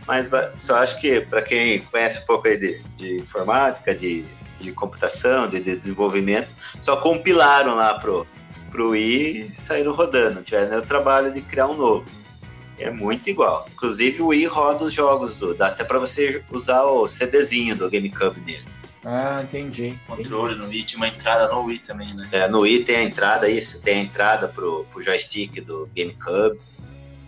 [0.06, 4.24] mas só acho que para quem conhece um pouco aí de, de informática, de,
[4.60, 6.48] de computação, de, de desenvolvimento,
[6.80, 8.26] só compilaram lá pro,
[8.70, 10.42] pro Wii e saíram rodando.
[10.42, 12.23] Tiveram o trabalho de criar um novo.
[12.78, 13.66] É muito igual.
[13.72, 15.54] Inclusive o Wii roda os jogos do.
[15.54, 18.64] Dá até pra você usar o CDzinho do GameCube nele.
[19.04, 19.98] Ah, entendi.
[20.06, 22.28] Controle no Wii, tinha uma entrada no Wii também, né?
[22.32, 26.58] É, no Wii tem a entrada, isso, tem a entrada pro, pro joystick do GameCube.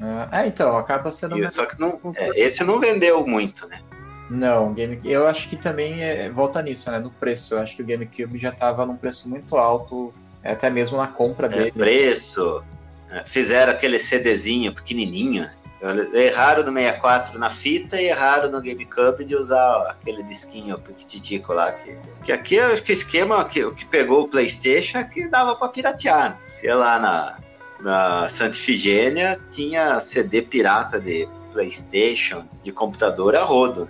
[0.00, 1.38] Ah, é, então, acaba sendo.
[1.38, 3.80] E- só que não, é, esse não vendeu muito, né?
[4.28, 4.98] Não, Game...
[5.04, 6.28] eu acho que também é...
[6.30, 6.98] volta nisso, né?
[6.98, 7.54] No preço.
[7.54, 11.46] Eu acho que o GameCube já tava num preço muito alto, até mesmo na compra
[11.46, 11.72] É, dele.
[11.72, 12.64] preço.
[13.10, 15.48] É, Fizeram aquele CDzinho pequenininho.
[16.14, 21.72] Erraram no 64 na fita e erraram no GameCube de usar aquele disquinho piquititico lá.
[21.72, 25.54] Que, que aqui acho que o esquema que, que pegou o PlayStation é que dava
[25.54, 26.40] pra piratear.
[26.54, 27.36] Sei lá, na,
[27.80, 33.88] na Santa Ifigênia tinha CD pirata de PlayStation, de computador a rodo.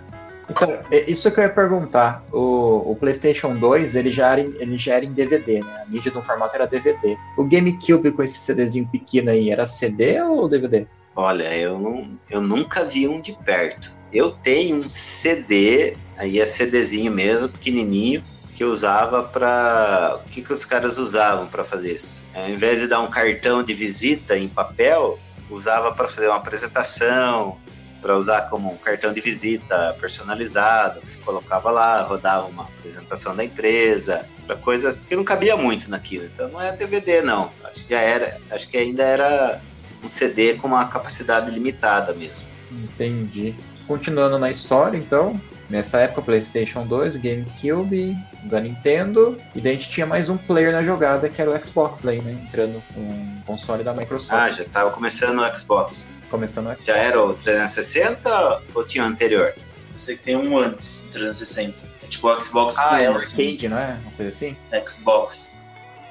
[0.49, 2.23] Então, é isso que eu ia perguntar.
[2.31, 5.83] O, o PlayStation 2, ele já, era ele já era em DVD, né?
[5.85, 7.17] A mídia do formato era DVD.
[7.37, 10.87] O GameCube com esse CDzinho pequeno aí, era CD ou DVD?
[11.15, 13.91] Olha, eu, não, eu nunca vi um de perto.
[14.13, 18.23] Eu tenho um CD, aí é CDzinho mesmo, pequenininho,
[18.55, 20.19] que usava para.
[20.23, 22.23] O que, que os caras usavam para fazer isso?
[22.33, 25.17] Ao invés de dar um cartão de visita em papel,
[25.49, 27.57] usava para fazer uma apresentação,
[28.01, 33.35] para usar como um cartão de visita personalizado, que você colocava lá, rodava uma apresentação
[33.35, 36.25] da empresa, para coisas porque não cabia muito naquilo.
[36.25, 37.51] Então não é DVD não.
[37.63, 39.61] Acho que já era, acho que ainda era
[40.03, 42.47] um CD com uma capacidade limitada mesmo.
[42.71, 43.55] Entendi.
[43.87, 49.89] Continuando na história, então, nessa época, PlayStation 2, GameCube, da Nintendo, e daí a gente
[49.89, 52.33] tinha mais um player na jogada, que era o Xbox, daí, né?
[52.33, 54.33] Entrando com o console da Microsoft.
[54.33, 56.07] Ah, já estava começando no Xbox.
[56.29, 56.85] Começando aqui.
[56.85, 59.53] Já era o 360 ou tinha o anterior?
[59.93, 61.77] Eu sei que tem um antes, do 360.
[62.03, 63.97] É tipo o Xbox Ah, é o assim, arcade, não é?
[64.03, 64.57] Uma coisa assim?
[64.85, 65.49] Xbox.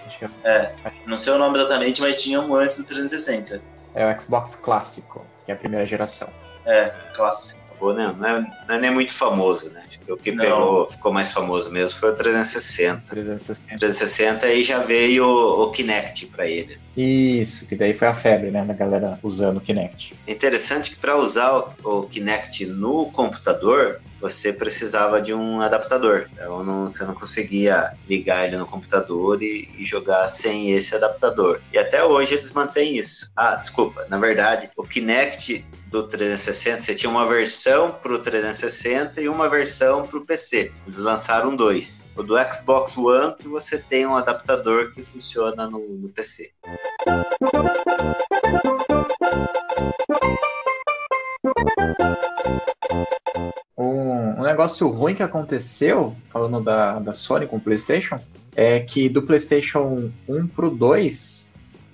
[0.07, 0.73] Acho que é, É,
[1.07, 3.61] não sei o nome exatamente, mas tinha um antes do 360.
[3.95, 6.29] é o Xbox clássico, que é a primeira geração.
[6.65, 7.61] É, clássico.
[7.79, 9.85] Pô, não, não, é, não é nem muito famoso, né?
[9.91, 10.43] Que O que Não.
[10.45, 13.03] pegou, ficou mais famoso mesmo foi o 360.
[13.11, 13.79] 360.
[13.79, 16.79] 360 aí já veio o, o Kinect para ele.
[16.97, 18.65] Isso, que daí foi a febre, né?
[18.65, 20.15] Da galera usando o Kinect.
[20.27, 26.27] Interessante que para usar o, Kinect no computador, você precisava de um adaptador.
[26.33, 31.61] Então não, você não conseguia ligar ele no computador e, e jogar sem esse adaptador.
[31.73, 33.31] E até hoje eles mantêm isso.
[33.37, 39.21] Ah, desculpa, na verdade, o Kinect do 360, você tinha uma versão para o 360
[39.21, 40.73] e uma versão para o PC.
[40.87, 42.07] Eles lançaram dois.
[42.17, 46.53] O do Xbox One, você tem um adaptador que funciona no, no PC.
[53.77, 58.19] Um, um negócio ruim que aconteceu, falando da, da Sony com o PlayStation,
[58.55, 61.49] é que do PlayStation 1 pro 2,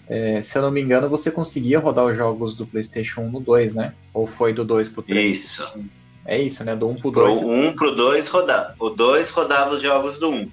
[0.09, 3.41] é, se eu não me engano, você conseguia rodar os jogos do PlayStation 1 no
[3.41, 3.95] 2, né?
[4.15, 5.33] Ou foi do 2 pro 3?
[5.33, 5.69] Isso.
[6.25, 6.77] É isso, né?
[6.77, 7.43] Do 1 pro Pro 2.
[7.43, 8.75] 1 pro 2 rodava.
[8.79, 10.49] O 2 rodava os jogos do 1.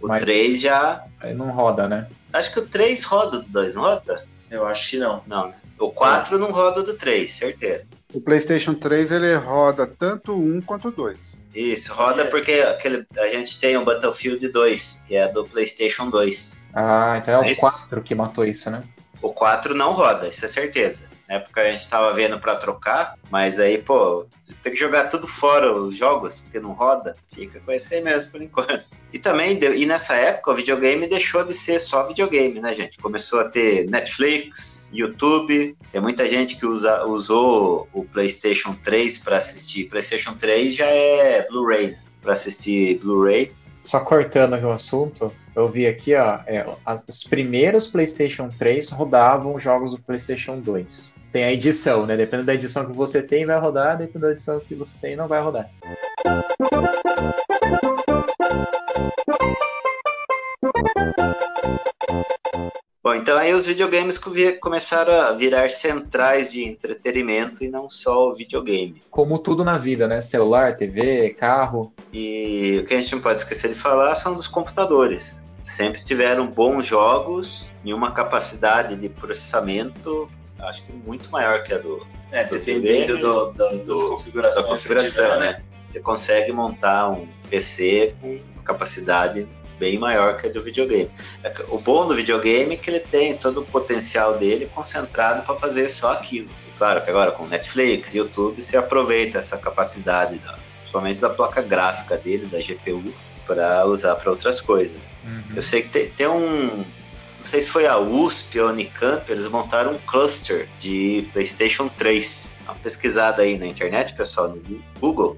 [0.00, 1.04] O Mas- 3 já.
[1.20, 2.06] Aí não roda, né?
[2.32, 4.24] Acho que o 3 roda do 2, não roda?
[4.50, 5.22] Eu acho que não.
[5.26, 5.54] Não, né?
[5.78, 7.94] O 4 não roda do 3, certeza.
[8.12, 11.40] O PlayStation 3 ele roda tanto o 1 quanto o 2.
[11.54, 12.26] Isso, roda É.
[12.26, 16.60] porque aquele, a gente tem o Battlefield 2, que é do PlayStation 2.
[16.72, 18.82] Ah, então é o Esse- 4 que matou isso, né?
[19.22, 21.08] O 4 não roda, isso é certeza.
[21.28, 25.04] Na época a gente tava vendo pra trocar, mas aí, pô, você tem que jogar
[25.08, 27.16] tudo fora os jogos, porque não roda.
[27.32, 28.84] Fica com esse aí mesmo por enquanto.
[29.14, 32.98] E também, e nessa época, o videogame deixou de ser só videogame, né, gente?
[32.98, 35.76] Começou a ter Netflix, YouTube.
[35.92, 39.84] Tem muita gente que usa, usou o PlayStation 3 para assistir.
[39.84, 43.52] PlayStation 3 já é Blu-ray, para assistir Blu-ray.
[43.84, 46.66] Só cortando aqui o assunto, eu vi aqui, ó, é,
[47.06, 51.14] os primeiros PlayStation 3 rodavam jogos do PlayStation 2.
[51.30, 52.16] Tem a edição, né?
[52.16, 55.28] Dependendo da edição que você tem, vai rodar, dependendo da edição que você tem, não
[55.28, 55.70] vai rodar.
[63.02, 64.30] Bom, então aí os videogames co-
[64.60, 69.02] começaram a virar centrais de entretenimento e não só o videogame.
[69.10, 70.22] Como tudo na vida, né?
[70.22, 71.92] Celular, TV, carro.
[72.12, 75.42] E o que a gente não pode esquecer de falar são dos computadores.
[75.62, 80.28] Sempre tiveram bons jogos e uma capacidade de processamento,
[80.58, 84.08] acho que muito maior que a do, É, Do dependendo videogame, do, do- das do-
[84.08, 84.64] configurações.
[84.64, 85.62] da configuração, tiver, né?
[85.86, 89.46] Você consegue montar um PC com capacidade
[89.78, 91.10] bem maior que a do videogame.
[91.42, 95.56] É O bom do videogame é que ele tem todo o potencial dele concentrado para
[95.56, 96.48] fazer só aquilo.
[96.68, 101.62] E claro que agora com Netflix, YouTube, você aproveita essa capacidade, da, principalmente da placa
[101.62, 103.12] gráfica dele, da GPU,
[103.46, 104.96] para usar para outras coisas.
[105.54, 106.84] Eu sei que tem, tem um.
[107.38, 111.88] Não sei se foi a USP ou a Unicamp, eles montaram um cluster de PlayStation
[111.88, 112.54] 3.
[112.64, 114.62] Dá uma pesquisada aí na internet, pessoal, no
[114.98, 115.36] Google.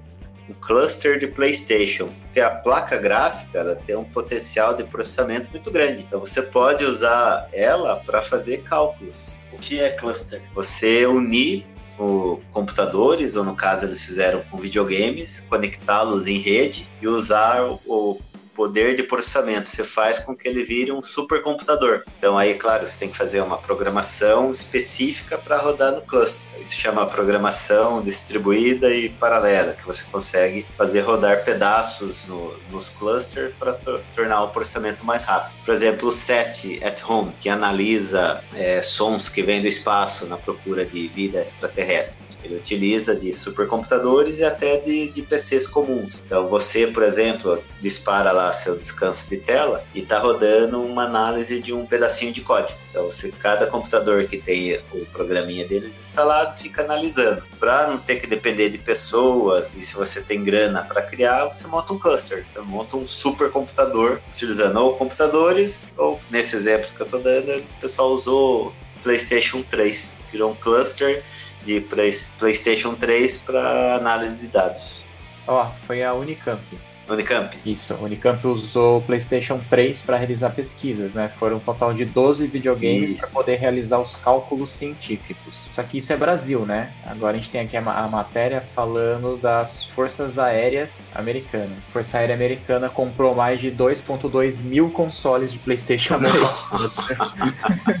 [0.49, 2.09] Um cluster de PlayStation.
[2.23, 6.03] Porque a placa gráfica ela tem um potencial de processamento muito grande.
[6.03, 9.39] Então você pode usar ela para fazer cálculos.
[9.51, 10.41] O que é cluster?
[10.53, 11.65] Você unir
[11.99, 17.81] o computadores, ou no caso eles fizeram com videogames, conectá-los em rede e usar o-
[17.87, 18.21] o
[18.57, 19.69] poder de processamento.
[19.69, 22.01] Você faz com que ele vire um supercomputador.
[22.17, 26.49] Então aí, claro, você tem que fazer uma programação específica para rodar no cluster.
[26.59, 33.53] Isso chama programação distribuída e paralela, que você consegue fazer rodar pedaços no- nos clusters
[33.59, 33.73] para
[34.15, 35.53] tornar o processamento mais rápido.
[35.63, 40.37] Por exemplo, o SET at Home, que analisa é, sons que vêm do espaço na
[40.37, 42.35] procura de vida extraterrestre.
[42.43, 46.23] Ele utiliza de supercomputadores e até de, de PCs comuns.
[46.25, 51.59] Então você, por exemplo, dispara lá seu descanso de tela e está rodando uma análise
[51.59, 52.77] de um pedacinho de código.
[52.89, 57.43] Então você, cada computador que tem o programinha deles instalado fica analisando.
[57.59, 61.67] Para não ter que depender de pessoas e se você tem grana para criar, você
[61.67, 62.43] monta um cluster.
[62.47, 67.81] Você monta um supercomputador utilizando ou computadores ou nesse exemplo que eu estou dando, o
[67.81, 68.73] pessoal usou
[69.03, 71.23] PlayStation 3, criou um cluster
[71.63, 75.03] de Play- PlayStation 3 para análise de dados.
[75.47, 76.61] Ó, foi a Unicamp.
[77.09, 77.55] Unicamp.
[77.65, 81.31] Isso, a Unicamp usou o PlayStation 3 para realizar pesquisas, né?
[81.39, 85.53] Foram um total de 12 videogames para poder realizar os cálculos científicos.
[85.71, 86.91] Só que isso é Brasil, né?
[87.05, 91.71] Agora a gente tem aqui a, a matéria falando das Forças Aéreas Americanas.
[91.89, 96.19] A Força Aérea Americana comprou mais de 2.2 mil consoles de PlayStation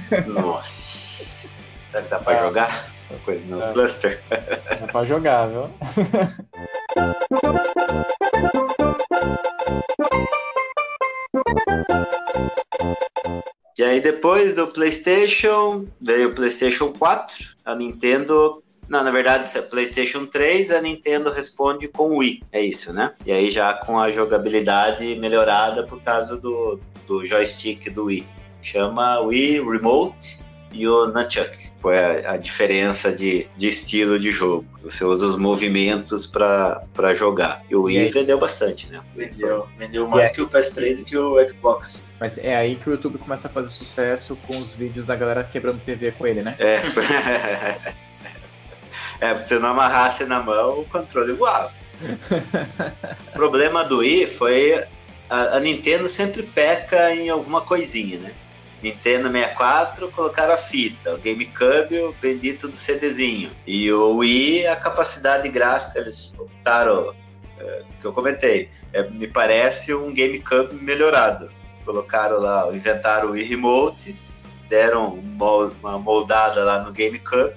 [0.07, 0.27] 3.
[0.27, 1.63] Nossa.
[1.91, 2.43] Será que dá para Ah.
[2.45, 2.91] jogar?
[3.09, 3.71] Uma coisa no Ah.
[3.71, 4.21] cluster.
[4.29, 5.69] Dá pra jogar, viu?
[13.77, 18.63] E aí depois do PlayStation, veio o PlayStation 4, a Nintendo.
[18.89, 22.41] Não, na verdade, isso é PlayStation 3, a Nintendo responde com Wii.
[22.51, 23.13] É isso, né?
[23.25, 28.25] E aí já com a jogabilidade melhorada por causa do, do joystick do Wii.
[28.61, 31.71] Chama Wii Remote e o Nunchuck.
[31.77, 34.65] Foi a, a diferença de, de estilo de jogo.
[34.83, 37.63] Você usa os movimentos para jogar.
[37.69, 38.09] E o E Wii aí?
[38.11, 39.01] vendeu bastante, né?
[39.15, 42.05] Vendeu, vendeu mais é- que o PS3 e que o Xbox.
[42.19, 45.43] Mas é aí que o YouTube começa a fazer sucesso com os vídeos da galera
[45.43, 46.55] quebrando TV com ele, né?
[46.57, 46.81] É.
[49.21, 51.71] é, porque se não amarrasse na mão, o controle igual.
[53.29, 54.83] o problema do Wii foi
[55.29, 58.31] a, a Nintendo sempre peca em alguma coisinha, né?
[58.81, 63.51] Nintendo 64 colocaram a fita, o GameCube o bendito do CDzinho.
[63.65, 67.13] E o Wii, a capacidade gráfica, eles optaram,
[67.59, 71.49] é, que eu comentei, é, me parece um GameCube melhorado.
[71.85, 74.15] Colocaram lá, inventaram o Wii Remote,
[74.69, 75.37] deram um
[75.81, 77.53] uma moldada lá no GameCube,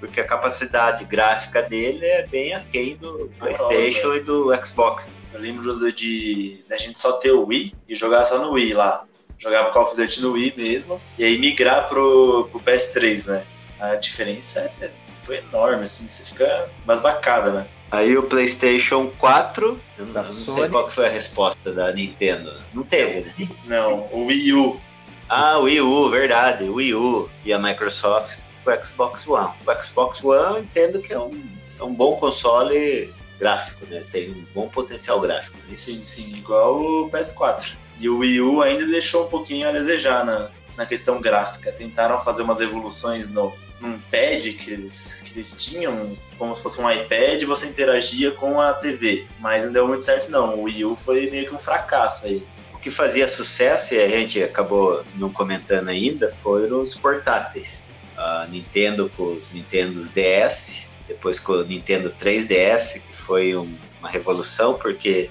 [0.00, 5.08] porque a capacidade gráfica dele é bem aquém do PlayStation e do Xbox.
[5.32, 8.74] Eu lembro do- de da gente só ter o Wii e jogar só no Wii
[8.74, 9.04] lá.
[9.44, 13.44] Jogava Call of Duty no Wii mesmo, e aí migrar pro, pro PS3, né?
[13.78, 14.90] A diferença é-
[15.22, 17.66] foi enorme, assim, você fica basbacada, né?
[17.90, 21.72] Aí o PlayStation 4, eu não, Da eu não sei qual que foi a resposta
[21.72, 22.52] da Nintendo.
[22.72, 23.48] Não teve, né?
[23.66, 24.80] Não, o Wii U.
[25.28, 27.30] Ah, o Wii U, verdade, o Wii U.
[27.44, 29.50] E a Microsoft pro Xbox One.
[29.66, 31.40] O Xbox One eu entendo que é um,
[31.78, 34.02] é um bom console gráfico, né?
[34.10, 35.56] Tem um bom potencial gráfico.
[35.68, 35.76] Né?
[35.76, 37.76] Sim, sim, igual o PS4.
[37.98, 41.72] E o Wii U ainda deixou um pouquinho a desejar na, na questão gráfica.
[41.72, 46.80] Tentaram fazer umas evoluções no, num pad que eles, que eles tinham, como se fosse
[46.80, 49.26] um iPad, você interagia com a TV.
[49.38, 50.56] Mas não deu muito certo, não.
[50.56, 52.44] O Wii U foi meio que um fracasso aí.
[52.72, 57.88] O que fazia sucesso, e a gente acabou não comentando ainda, foram os portáteis.
[58.16, 64.08] A Nintendo com os Nintendos DS, depois com o Nintendo 3DS, que foi um, uma
[64.08, 65.30] revolução, porque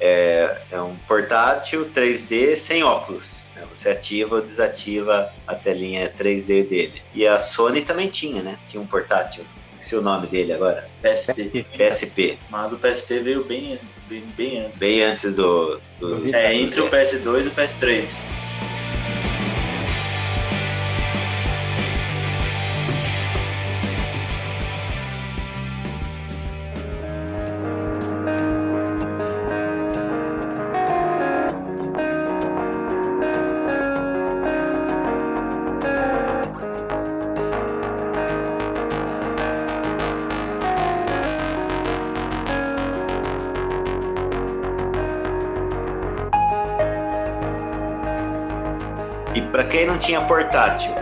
[0.00, 3.46] é, é um portátil 3D sem óculos.
[3.54, 3.62] né?
[3.72, 7.02] Você ativa ou desativa a telinha 3D dele.
[7.14, 8.58] E a Sony também tinha, né?
[8.68, 9.44] Tinha um portátil.
[9.70, 10.88] Esqueci o nome dele agora.
[11.02, 11.66] PSP.
[11.76, 12.38] PSP.
[12.50, 13.78] Mas o PSP veio bem,
[14.08, 14.78] bem, bem antes.
[14.78, 15.80] Bem antes do.
[16.00, 18.26] do É, entre o PS2 e o PS3.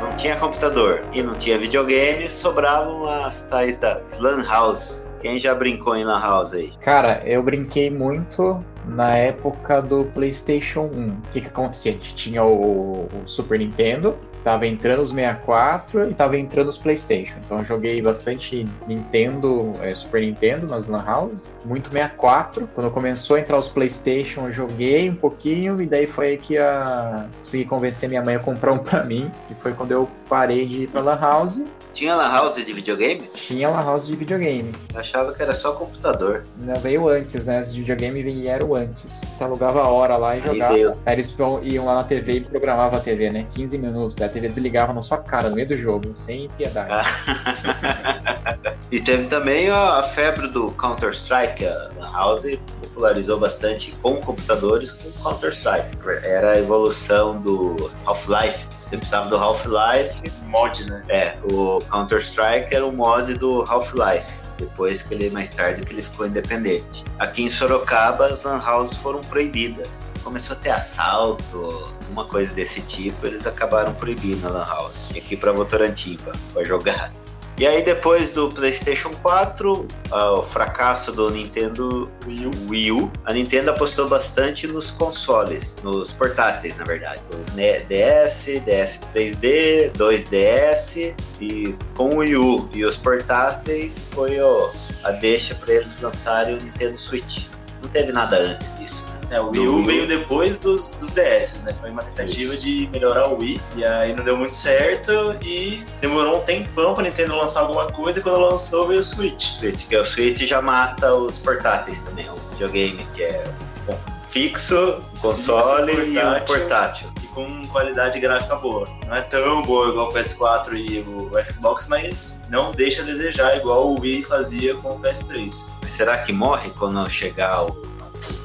[0.03, 5.09] Não tinha computador e não tinha videogame, sobravam as tais das Lan House.
[5.20, 6.72] Quem já brincou em Lan House aí?
[6.80, 11.09] Cara, eu brinquei muito na época do PlayStation 1.
[11.09, 11.92] O que, que acontecia?
[11.92, 16.78] A gente tinha o, o Super Nintendo, tava entrando os 64 e tava entrando os
[16.78, 17.34] PlayStation.
[17.45, 22.68] Então eu joguei bastante Nintendo, é, Super Nintendo nas Lan House, muito 64.
[22.74, 26.59] Quando começou a entrar os PlayStation, eu joguei um pouquinho e daí foi aí que
[26.59, 27.26] a...
[27.38, 29.30] consegui convencer minha mãe a comprar um pra mim.
[29.51, 31.62] E foi quando eu parei de ir pra Lan House.
[31.93, 33.28] Tinha Lan House de videogame?
[33.34, 34.74] Tinha Lan House de videogame.
[34.95, 36.43] Eu achava que era só computador.
[36.61, 37.61] Ainda veio antes, né?
[37.61, 39.05] Os videogame vieram antes.
[39.36, 40.72] Você alugava a hora lá e Aí jogava.
[40.74, 40.97] veio.
[41.05, 43.47] Aí eles iam lá na TV e programavam a TV, né?
[43.55, 44.18] 15 minutos.
[44.20, 46.90] Aí a TV desligava na sua cara, no meio do jogo, sem piedade.
[48.93, 51.64] E teve também a, a febre do Counter-Strike.
[51.64, 52.45] A Lan House
[52.82, 55.97] popularizou bastante com computadores com Counter-Strike.
[56.24, 58.66] Era a evolução do Half-Life.
[58.93, 60.20] Você precisava do Half-Life.
[60.45, 61.03] Mod, né?
[61.09, 64.43] É, o Counter-Strike era o mod do Half-Life.
[64.59, 67.03] Depois que ele, mais tarde, que ele ficou independente.
[67.18, 70.12] Aqui em Sorocaba, as lan houses foram proibidas.
[70.22, 75.07] Começou a ter assalto, uma coisa desse tipo, eles acabaram proibindo a lan house.
[75.09, 77.11] Que ir pra Votorantim pra- pra jogar.
[77.59, 83.12] E aí depois do PlayStation 4, ah, o fracasso do Nintendo Wii U, Wii U,
[83.24, 87.20] a Nintendo apostou bastante nos consoles, nos portáteis, na verdade.
[87.38, 94.70] Os DS, DS 3D, 2DS e com o Wii U e os portáteis foi ó,
[95.05, 97.46] a deixa para eles lançarem o Nintendo Switch.
[97.82, 99.11] Não teve nada antes disso.
[99.32, 101.74] É, o Wii U veio depois dos, dos DS, né?
[101.80, 106.36] Foi uma tentativa de melhorar o Wii, e aí não deu muito certo, e demorou
[106.36, 109.58] um tempão pra Nintendo lançar alguma coisa, e quando lançou veio o Switch.
[109.58, 112.28] Switch, que o Switch já mata os portáteis também.
[112.28, 113.42] O videogame que é
[113.86, 116.46] bom, fixo, console Fixo, e um portátil.
[116.46, 117.12] portátil.
[117.22, 118.86] E com qualidade gráfica boa.
[119.06, 123.56] Não é tão boa igual o PS4 e o Xbox, mas não deixa a desejar
[123.56, 125.70] igual o Wii fazia com o PS3.
[125.86, 127.91] Será que morre quando chegar o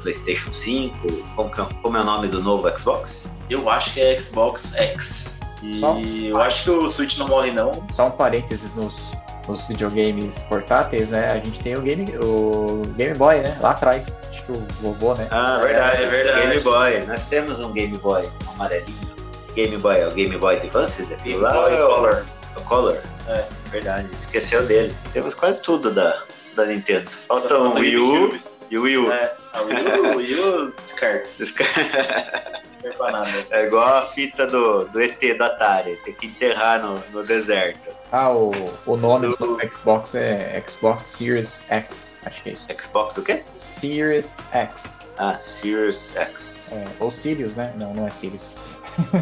[0.01, 0.95] PlayStation 5?
[1.35, 3.25] Como, que é- como é o nome do novo Xbox?
[3.49, 5.39] Eu acho que é Xbox X.
[5.63, 5.97] E Só?
[5.99, 7.71] eu acho que o Switch não morre não.
[7.93, 9.01] Só um parênteses nos,
[9.47, 11.31] nos videogames portáteis, né?
[11.31, 13.57] A gente tem o Game, o Game Boy, né?
[13.61, 14.05] Lá atrás.
[14.31, 15.27] Acho que o vovô, né?
[15.31, 16.47] Ah, verdade, é verdade.
[16.47, 17.05] Game Boy.
[17.07, 19.15] Nós temos um Game Boy um amarelinho.
[19.55, 21.03] Game Boy é o Game Boy Advance?
[21.23, 22.25] Game lá Boy é o- Color.
[22.57, 22.97] o Color.
[23.27, 23.43] É.
[23.71, 24.95] Verdade, esqueceu dele.
[25.11, 26.21] Temos quase tudo da,
[26.55, 27.09] da Nintendo.
[27.09, 28.39] Falta falta Wii U.
[28.69, 29.11] e o Wii U.
[29.11, 31.27] É, o Wii U descarta.
[31.29, 33.29] Esses caras- Não serve pra nada.
[33.49, 37.95] É igual a fita do, do ET do Atari, tem que enterrar no, no deserto.
[38.11, 38.51] Ah, o,
[38.85, 42.15] o nome do Xbox é Xbox Series X.
[42.25, 42.65] Acho que é isso.
[42.79, 43.43] Xbox o quê?
[43.55, 44.97] Series X.
[45.17, 46.71] Ah, Series X.
[46.73, 47.73] É, ou Sirius, né?
[47.77, 48.55] Não, não é Sirius.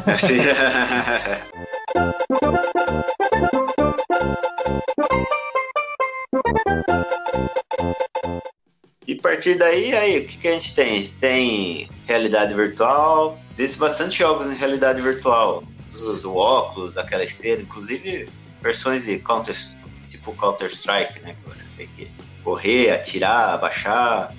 [0.06, 0.39] Assim.
[9.08, 11.03] E a partir daí, aí, o que, que a gente tem?
[11.20, 13.39] Tem realidade virtual.
[13.49, 15.64] Existe bastante jogos em realidade virtual.
[15.91, 18.28] Os óculos, daquela esteira, inclusive
[18.62, 19.56] versões de Counter,
[20.10, 21.34] tipo Counter-Strike, né?
[21.34, 22.10] Que você tem que
[22.43, 24.34] correr, atirar, abaixar.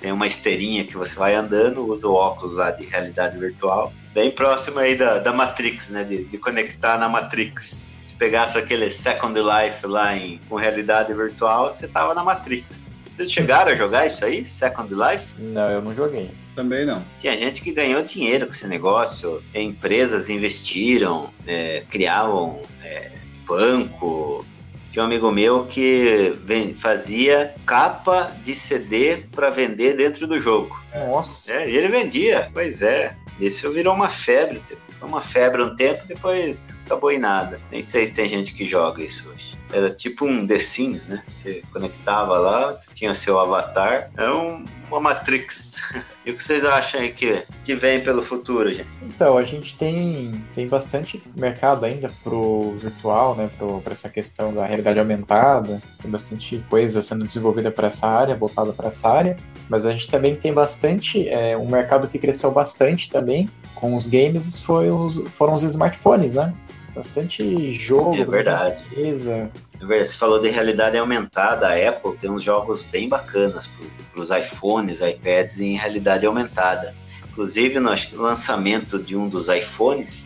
[0.00, 3.92] Tem- uma esteirinha que você vai andando, usa o óculos lá de realidade virtual.
[4.14, 6.04] Bem próximo aí da, da Matrix, né?
[6.04, 7.98] De, de conectar na Matrix.
[8.18, 12.95] pegasse aquele Second Life lá em, com realidade virtual, você tava na Matrix.
[13.16, 15.34] Vocês chegaram a jogar isso aí, Second Life?
[15.38, 16.30] Não, eu não joguei.
[16.54, 17.02] Também não.
[17.18, 23.12] Tinha gente que ganhou dinheiro com esse negócio, empresas investiram, é, criavam é,
[23.46, 24.44] banco.
[24.92, 26.34] Tinha um amigo meu que
[26.74, 30.78] fazia capa de CD para vender dentro do jogo.
[30.94, 31.50] Nossa.
[31.50, 33.16] É, e ele vendia, pois é.
[33.40, 34.62] Isso virou uma febre.
[34.98, 37.60] Foi uma febre um tempo, depois acabou em nada.
[37.70, 39.58] Nem sei se tem gente que joga isso hoje.
[39.72, 41.22] Era tipo um The Sims, né?
[41.28, 44.10] Você conectava lá, você tinha seu avatar.
[44.16, 45.82] É um, uma Matrix.
[46.26, 48.88] E o que vocês acham aí que, que vem pelo futuro, gente?
[49.00, 53.48] Então, a gente tem, tem bastante mercado ainda pro virtual, né?
[53.56, 55.80] Pro, pra essa questão da realidade aumentada.
[56.02, 59.38] Tem bastante coisa sendo desenvolvida para essa área, voltada para essa área.
[59.68, 64.06] Mas a gente também tem bastante, é, um mercado que cresceu bastante também com os
[64.06, 66.52] games foi os, foram os smartphones, né?
[66.94, 68.16] Bastante jogo.
[68.16, 68.82] É verdade.
[68.88, 69.50] Beleza.
[69.80, 73.70] Você falou de realidade aumentada, a Apple tem uns jogos bem bacanas
[74.12, 76.94] para os iPhones, iPads em realidade aumentada.
[77.30, 80.24] Inclusive, no lançamento de um dos iPhones,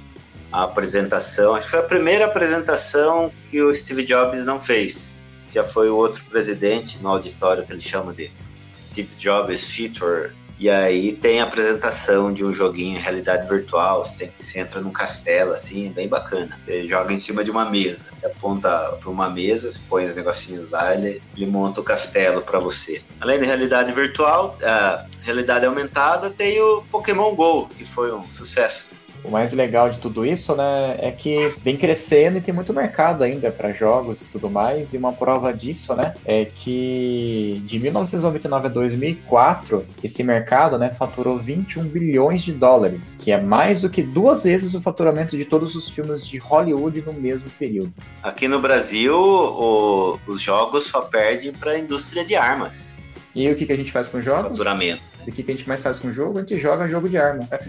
[0.52, 5.18] a apresentação, acho que foi a primeira apresentação que o Steve Jobs não fez.
[5.52, 8.30] Já foi o outro presidente no auditório que eles chamam de
[8.76, 10.30] Steve Jobs Feature.
[10.60, 14.04] E aí tem a apresentação de um joguinho em realidade virtual.
[14.04, 16.60] Você, tem, você entra num castelo, assim, bem bacana.
[16.66, 18.04] Você joga em cima de uma mesa.
[18.20, 18.68] Você aponta
[19.00, 23.00] para uma mesa, você põe os negocinhos lá, ele, ele monta o castelo para você.
[23.18, 28.86] Além da realidade virtual, a realidade aumentada, tem o Pokémon GO, que foi um sucesso.
[29.24, 33.22] O mais legal de tudo isso, né, é que vem crescendo e tem muito mercado
[33.22, 34.92] ainda para jogos e tudo mais.
[34.92, 41.38] E uma prova disso, né, é que de 1999 a 2004, esse mercado, né, faturou
[41.38, 45.74] 21 bilhões de dólares, que é mais do que duas vezes o faturamento de todos
[45.74, 47.92] os filmes de Hollywood no mesmo período.
[48.22, 52.98] Aqui no Brasil, o, os jogos só perdem para a indústria de armas.
[53.34, 54.50] E o que, que a gente faz com jogos?
[54.50, 55.09] Faturamento.
[55.26, 56.38] O que, que a gente mais faz com jogo?
[56.38, 57.46] A gente joga jogo de arma.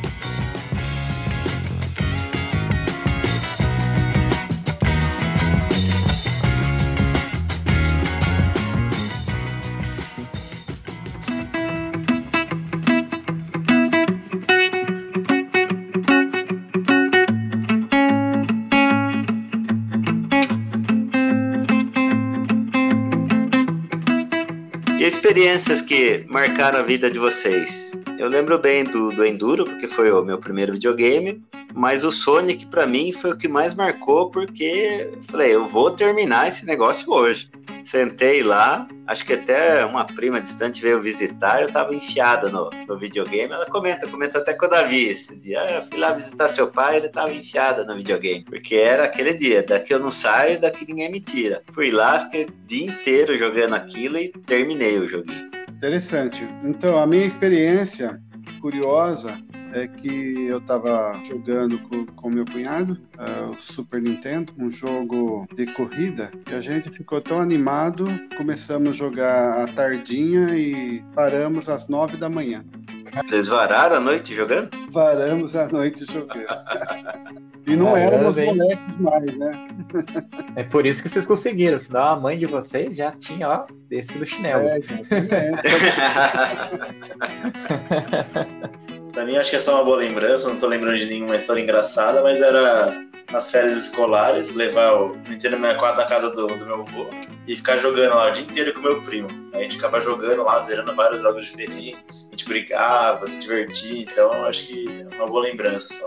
[25.37, 27.93] experiências que marcaram a vida de vocês?
[28.19, 32.65] Eu lembro bem do, do Enduro, porque foi o meu primeiro videogame, mas o Sonic
[32.65, 37.51] para mim foi o que mais marcou, porque falei, eu vou terminar esse negócio hoje.
[37.87, 42.99] Sentei lá, acho que até uma prima distante veio visitar, eu tava enfiada no, no
[42.99, 43.53] videogame.
[43.53, 45.61] Ela comenta, comenta até com o Davi esse dia.
[45.61, 48.45] Ah, eu fui lá visitar seu pai, ele tava enfiada no videogame.
[48.45, 51.63] Porque era aquele dia, daqui eu não saio, daqui ninguém me tira.
[51.71, 55.49] Fui lá, fiquei o dia inteiro jogando aquilo e terminei o joguinho.
[55.69, 56.43] Interessante.
[56.65, 58.21] Então, a minha experiência
[58.61, 59.39] curiosa
[59.77, 65.47] é que eu estava jogando com, com meu cunhado uh, o Super Nintendo, um jogo
[65.55, 68.07] de corrida, e a gente ficou tão animado,
[68.37, 72.65] começamos a jogar à tardinha e paramos às nove da manhã.
[73.25, 74.71] Vocês vararam a noite jogando?
[74.91, 76.45] Varamos a noite jogando.
[77.67, 79.69] e não éramos moleques mais, né?
[80.57, 84.25] É por isso que vocês conseguiram, senão a mãe de vocês já tinha, ó, descido
[84.25, 84.69] o chinelo.
[84.69, 84.81] É,
[88.31, 88.87] Pra
[89.25, 90.49] mim, acho que é só uma boa lembrança.
[90.49, 95.57] Não tô lembrando de nenhuma história engraçada, mas era nas férias escolares levar o Nintendo
[95.57, 97.07] 64 na casa do, do meu avô
[97.47, 99.29] e ficar jogando lá o dia inteiro com o meu primo.
[99.53, 102.29] A gente ficava jogando lá, zerando vários jogos diferentes.
[102.29, 104.03] A gente brigava, se divertia.
[104.03, 106.07] Então, acho que é uma boa lembrança só.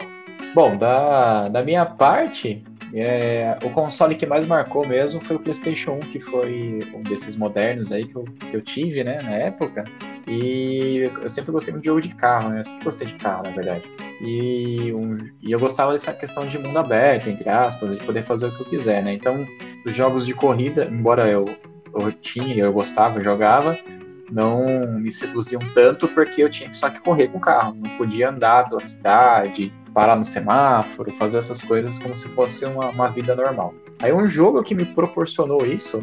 [0.54, 2.64] Bom, da, da minha parte,
[2.94, 7.36] é, o console que mais marcou mesmo foi o PlayStation 1, que foi um desses
[7.36, 9.84] modernos aí que eu, que eu tive, né, na época.
[10.28, 12.60] E eu sempre gostei muito de jogo de carro, né?
[12.60, 13.84] Eu sempre gostei de carro, na verdade.
[14.22, 18.48] E, um, e eu gostava dessa questão de mundo aberto, entre aspas, de poder fazer
[18.48, 19.14] o que eu quiser, né?
[19.14, 19.46] Então,
[19.86, 21.46] os jogos de corrida, embora eu,
[21.94, 23.78] eu tinha, eu gostava, eu jogava,
[24.32, 24.66] não
[25.00, 28.70] me seduziam tanto porque eu tinha só que correr com o carro, não podia andar
[28.70, 33.74] pela cidade, parar no semáforo, fazer essas coisas como se fosse uma, uma vida normal.
[34.02, 36.00] Aí um jogo que me proporcionou isso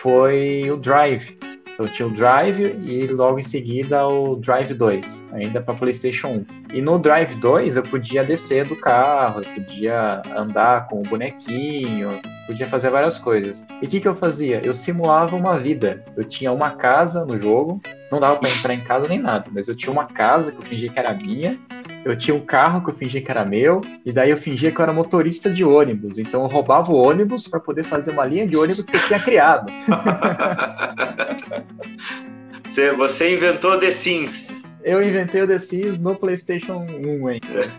[0.00, 1.36] foi o Drive.
[1.78, 6.74] Eu tinha o Drive e logo em seguida o Drive 2, ainda para PlayStation 1.
[6.74, 12.20] E no Drive 2 eu podia descer do carro, eu podia andar com o bonequinho,
[12.46, 13.66] podia fazer várias coisas.
[13.80, 14.60] E o que, que eu fazia?
[14.64, 16.04] Eu simulava uma vida.
[16.16, 19.68] Eu tinha uma casa no jogo, não dava pra entrar em casa nem nada, mas
[19.68, 21.58] eu tinha uma casa que eu fingia que era minha,
[22.04, 24.78] eu tinha um carro que eu fingia que era meu, e daí eu fingia que
[24.78, 26.18] eu era motorista de ônibus.
[26.18, 29.20] Então eu roubava o ônibus para poder fazer uma linha de ônibus que eu tinha
[29.20, 29.72] criado.
[32.64, 34.70] Você, você inventou The Sims.
[34.82, 37.70] Eu inventei o The Sims no PlayStation 1 ainda.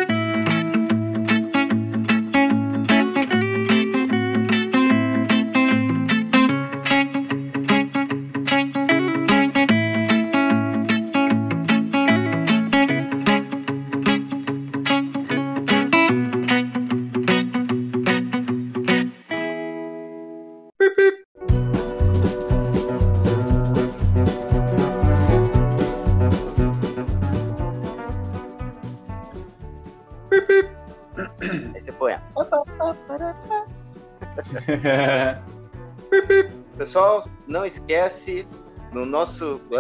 [37.48, 38.48] não esquece
[38.92, 39.62] no nosso.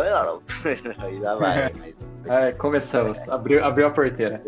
[1.21, 1.73] Lá vai.
[2.29, 3.17] É, começamos.
[3.29, 4.43] Abriu, abriu a porteira.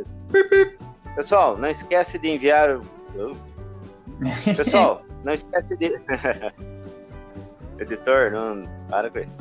[1.16, 2.78] Pessoal, não esquece de enviar.
[4.58, 5.94] Pessoal, não esquece de.
[7.80, 8.68] Editor, não.
[8.90, 9.34] Para com isso.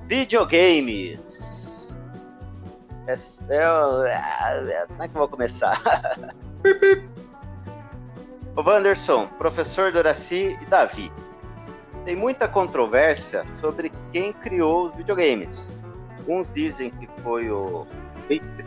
[0.07, 1.99] Videogames.
[3.07, 3.13] É,
[3.49, 5.81] é, é, como é que eu vou começar?
[8.57, 11.11] O Wanderson, professor Doraci e Davi.
[12.05, 15.77] Tem muita controvérsia sobre quem criou os videogames.
[16.27, 17.85] Uns dizem que foi o.
[18.31, 18.57] Eita,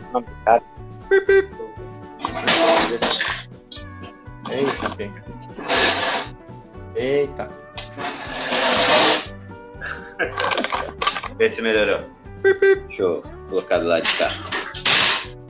[4.95, 5.23] pega.
[6.95, 7.49] Eita.
[11.41, 12.01] Vê se melhorou.
[12.43, 14.29] Deixa eu colocar do lado de cá.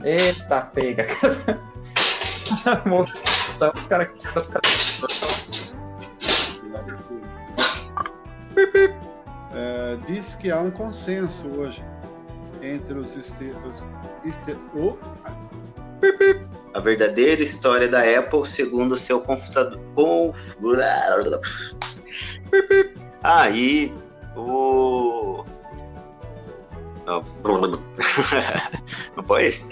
[0.06, 1.06] Eita, pega.
[2.64, 2.82] Tá,
[3.76, 5.02] os caras os caras-
[9.54, 11.84] É, diz que há um consenso hoje
[12.62, 13.84] entre os esteros.
[14.26, 14.98] Este, o-
[16.74, 19.78] A verdadeira história da Apple segundo o seu confutador.
[19.94, 20.56] Conf...
[23.54, 23.94] E
[24.38, 25.11] o.
[27.06, 27.24] Não,
[29.18, 29.70] não foi isso?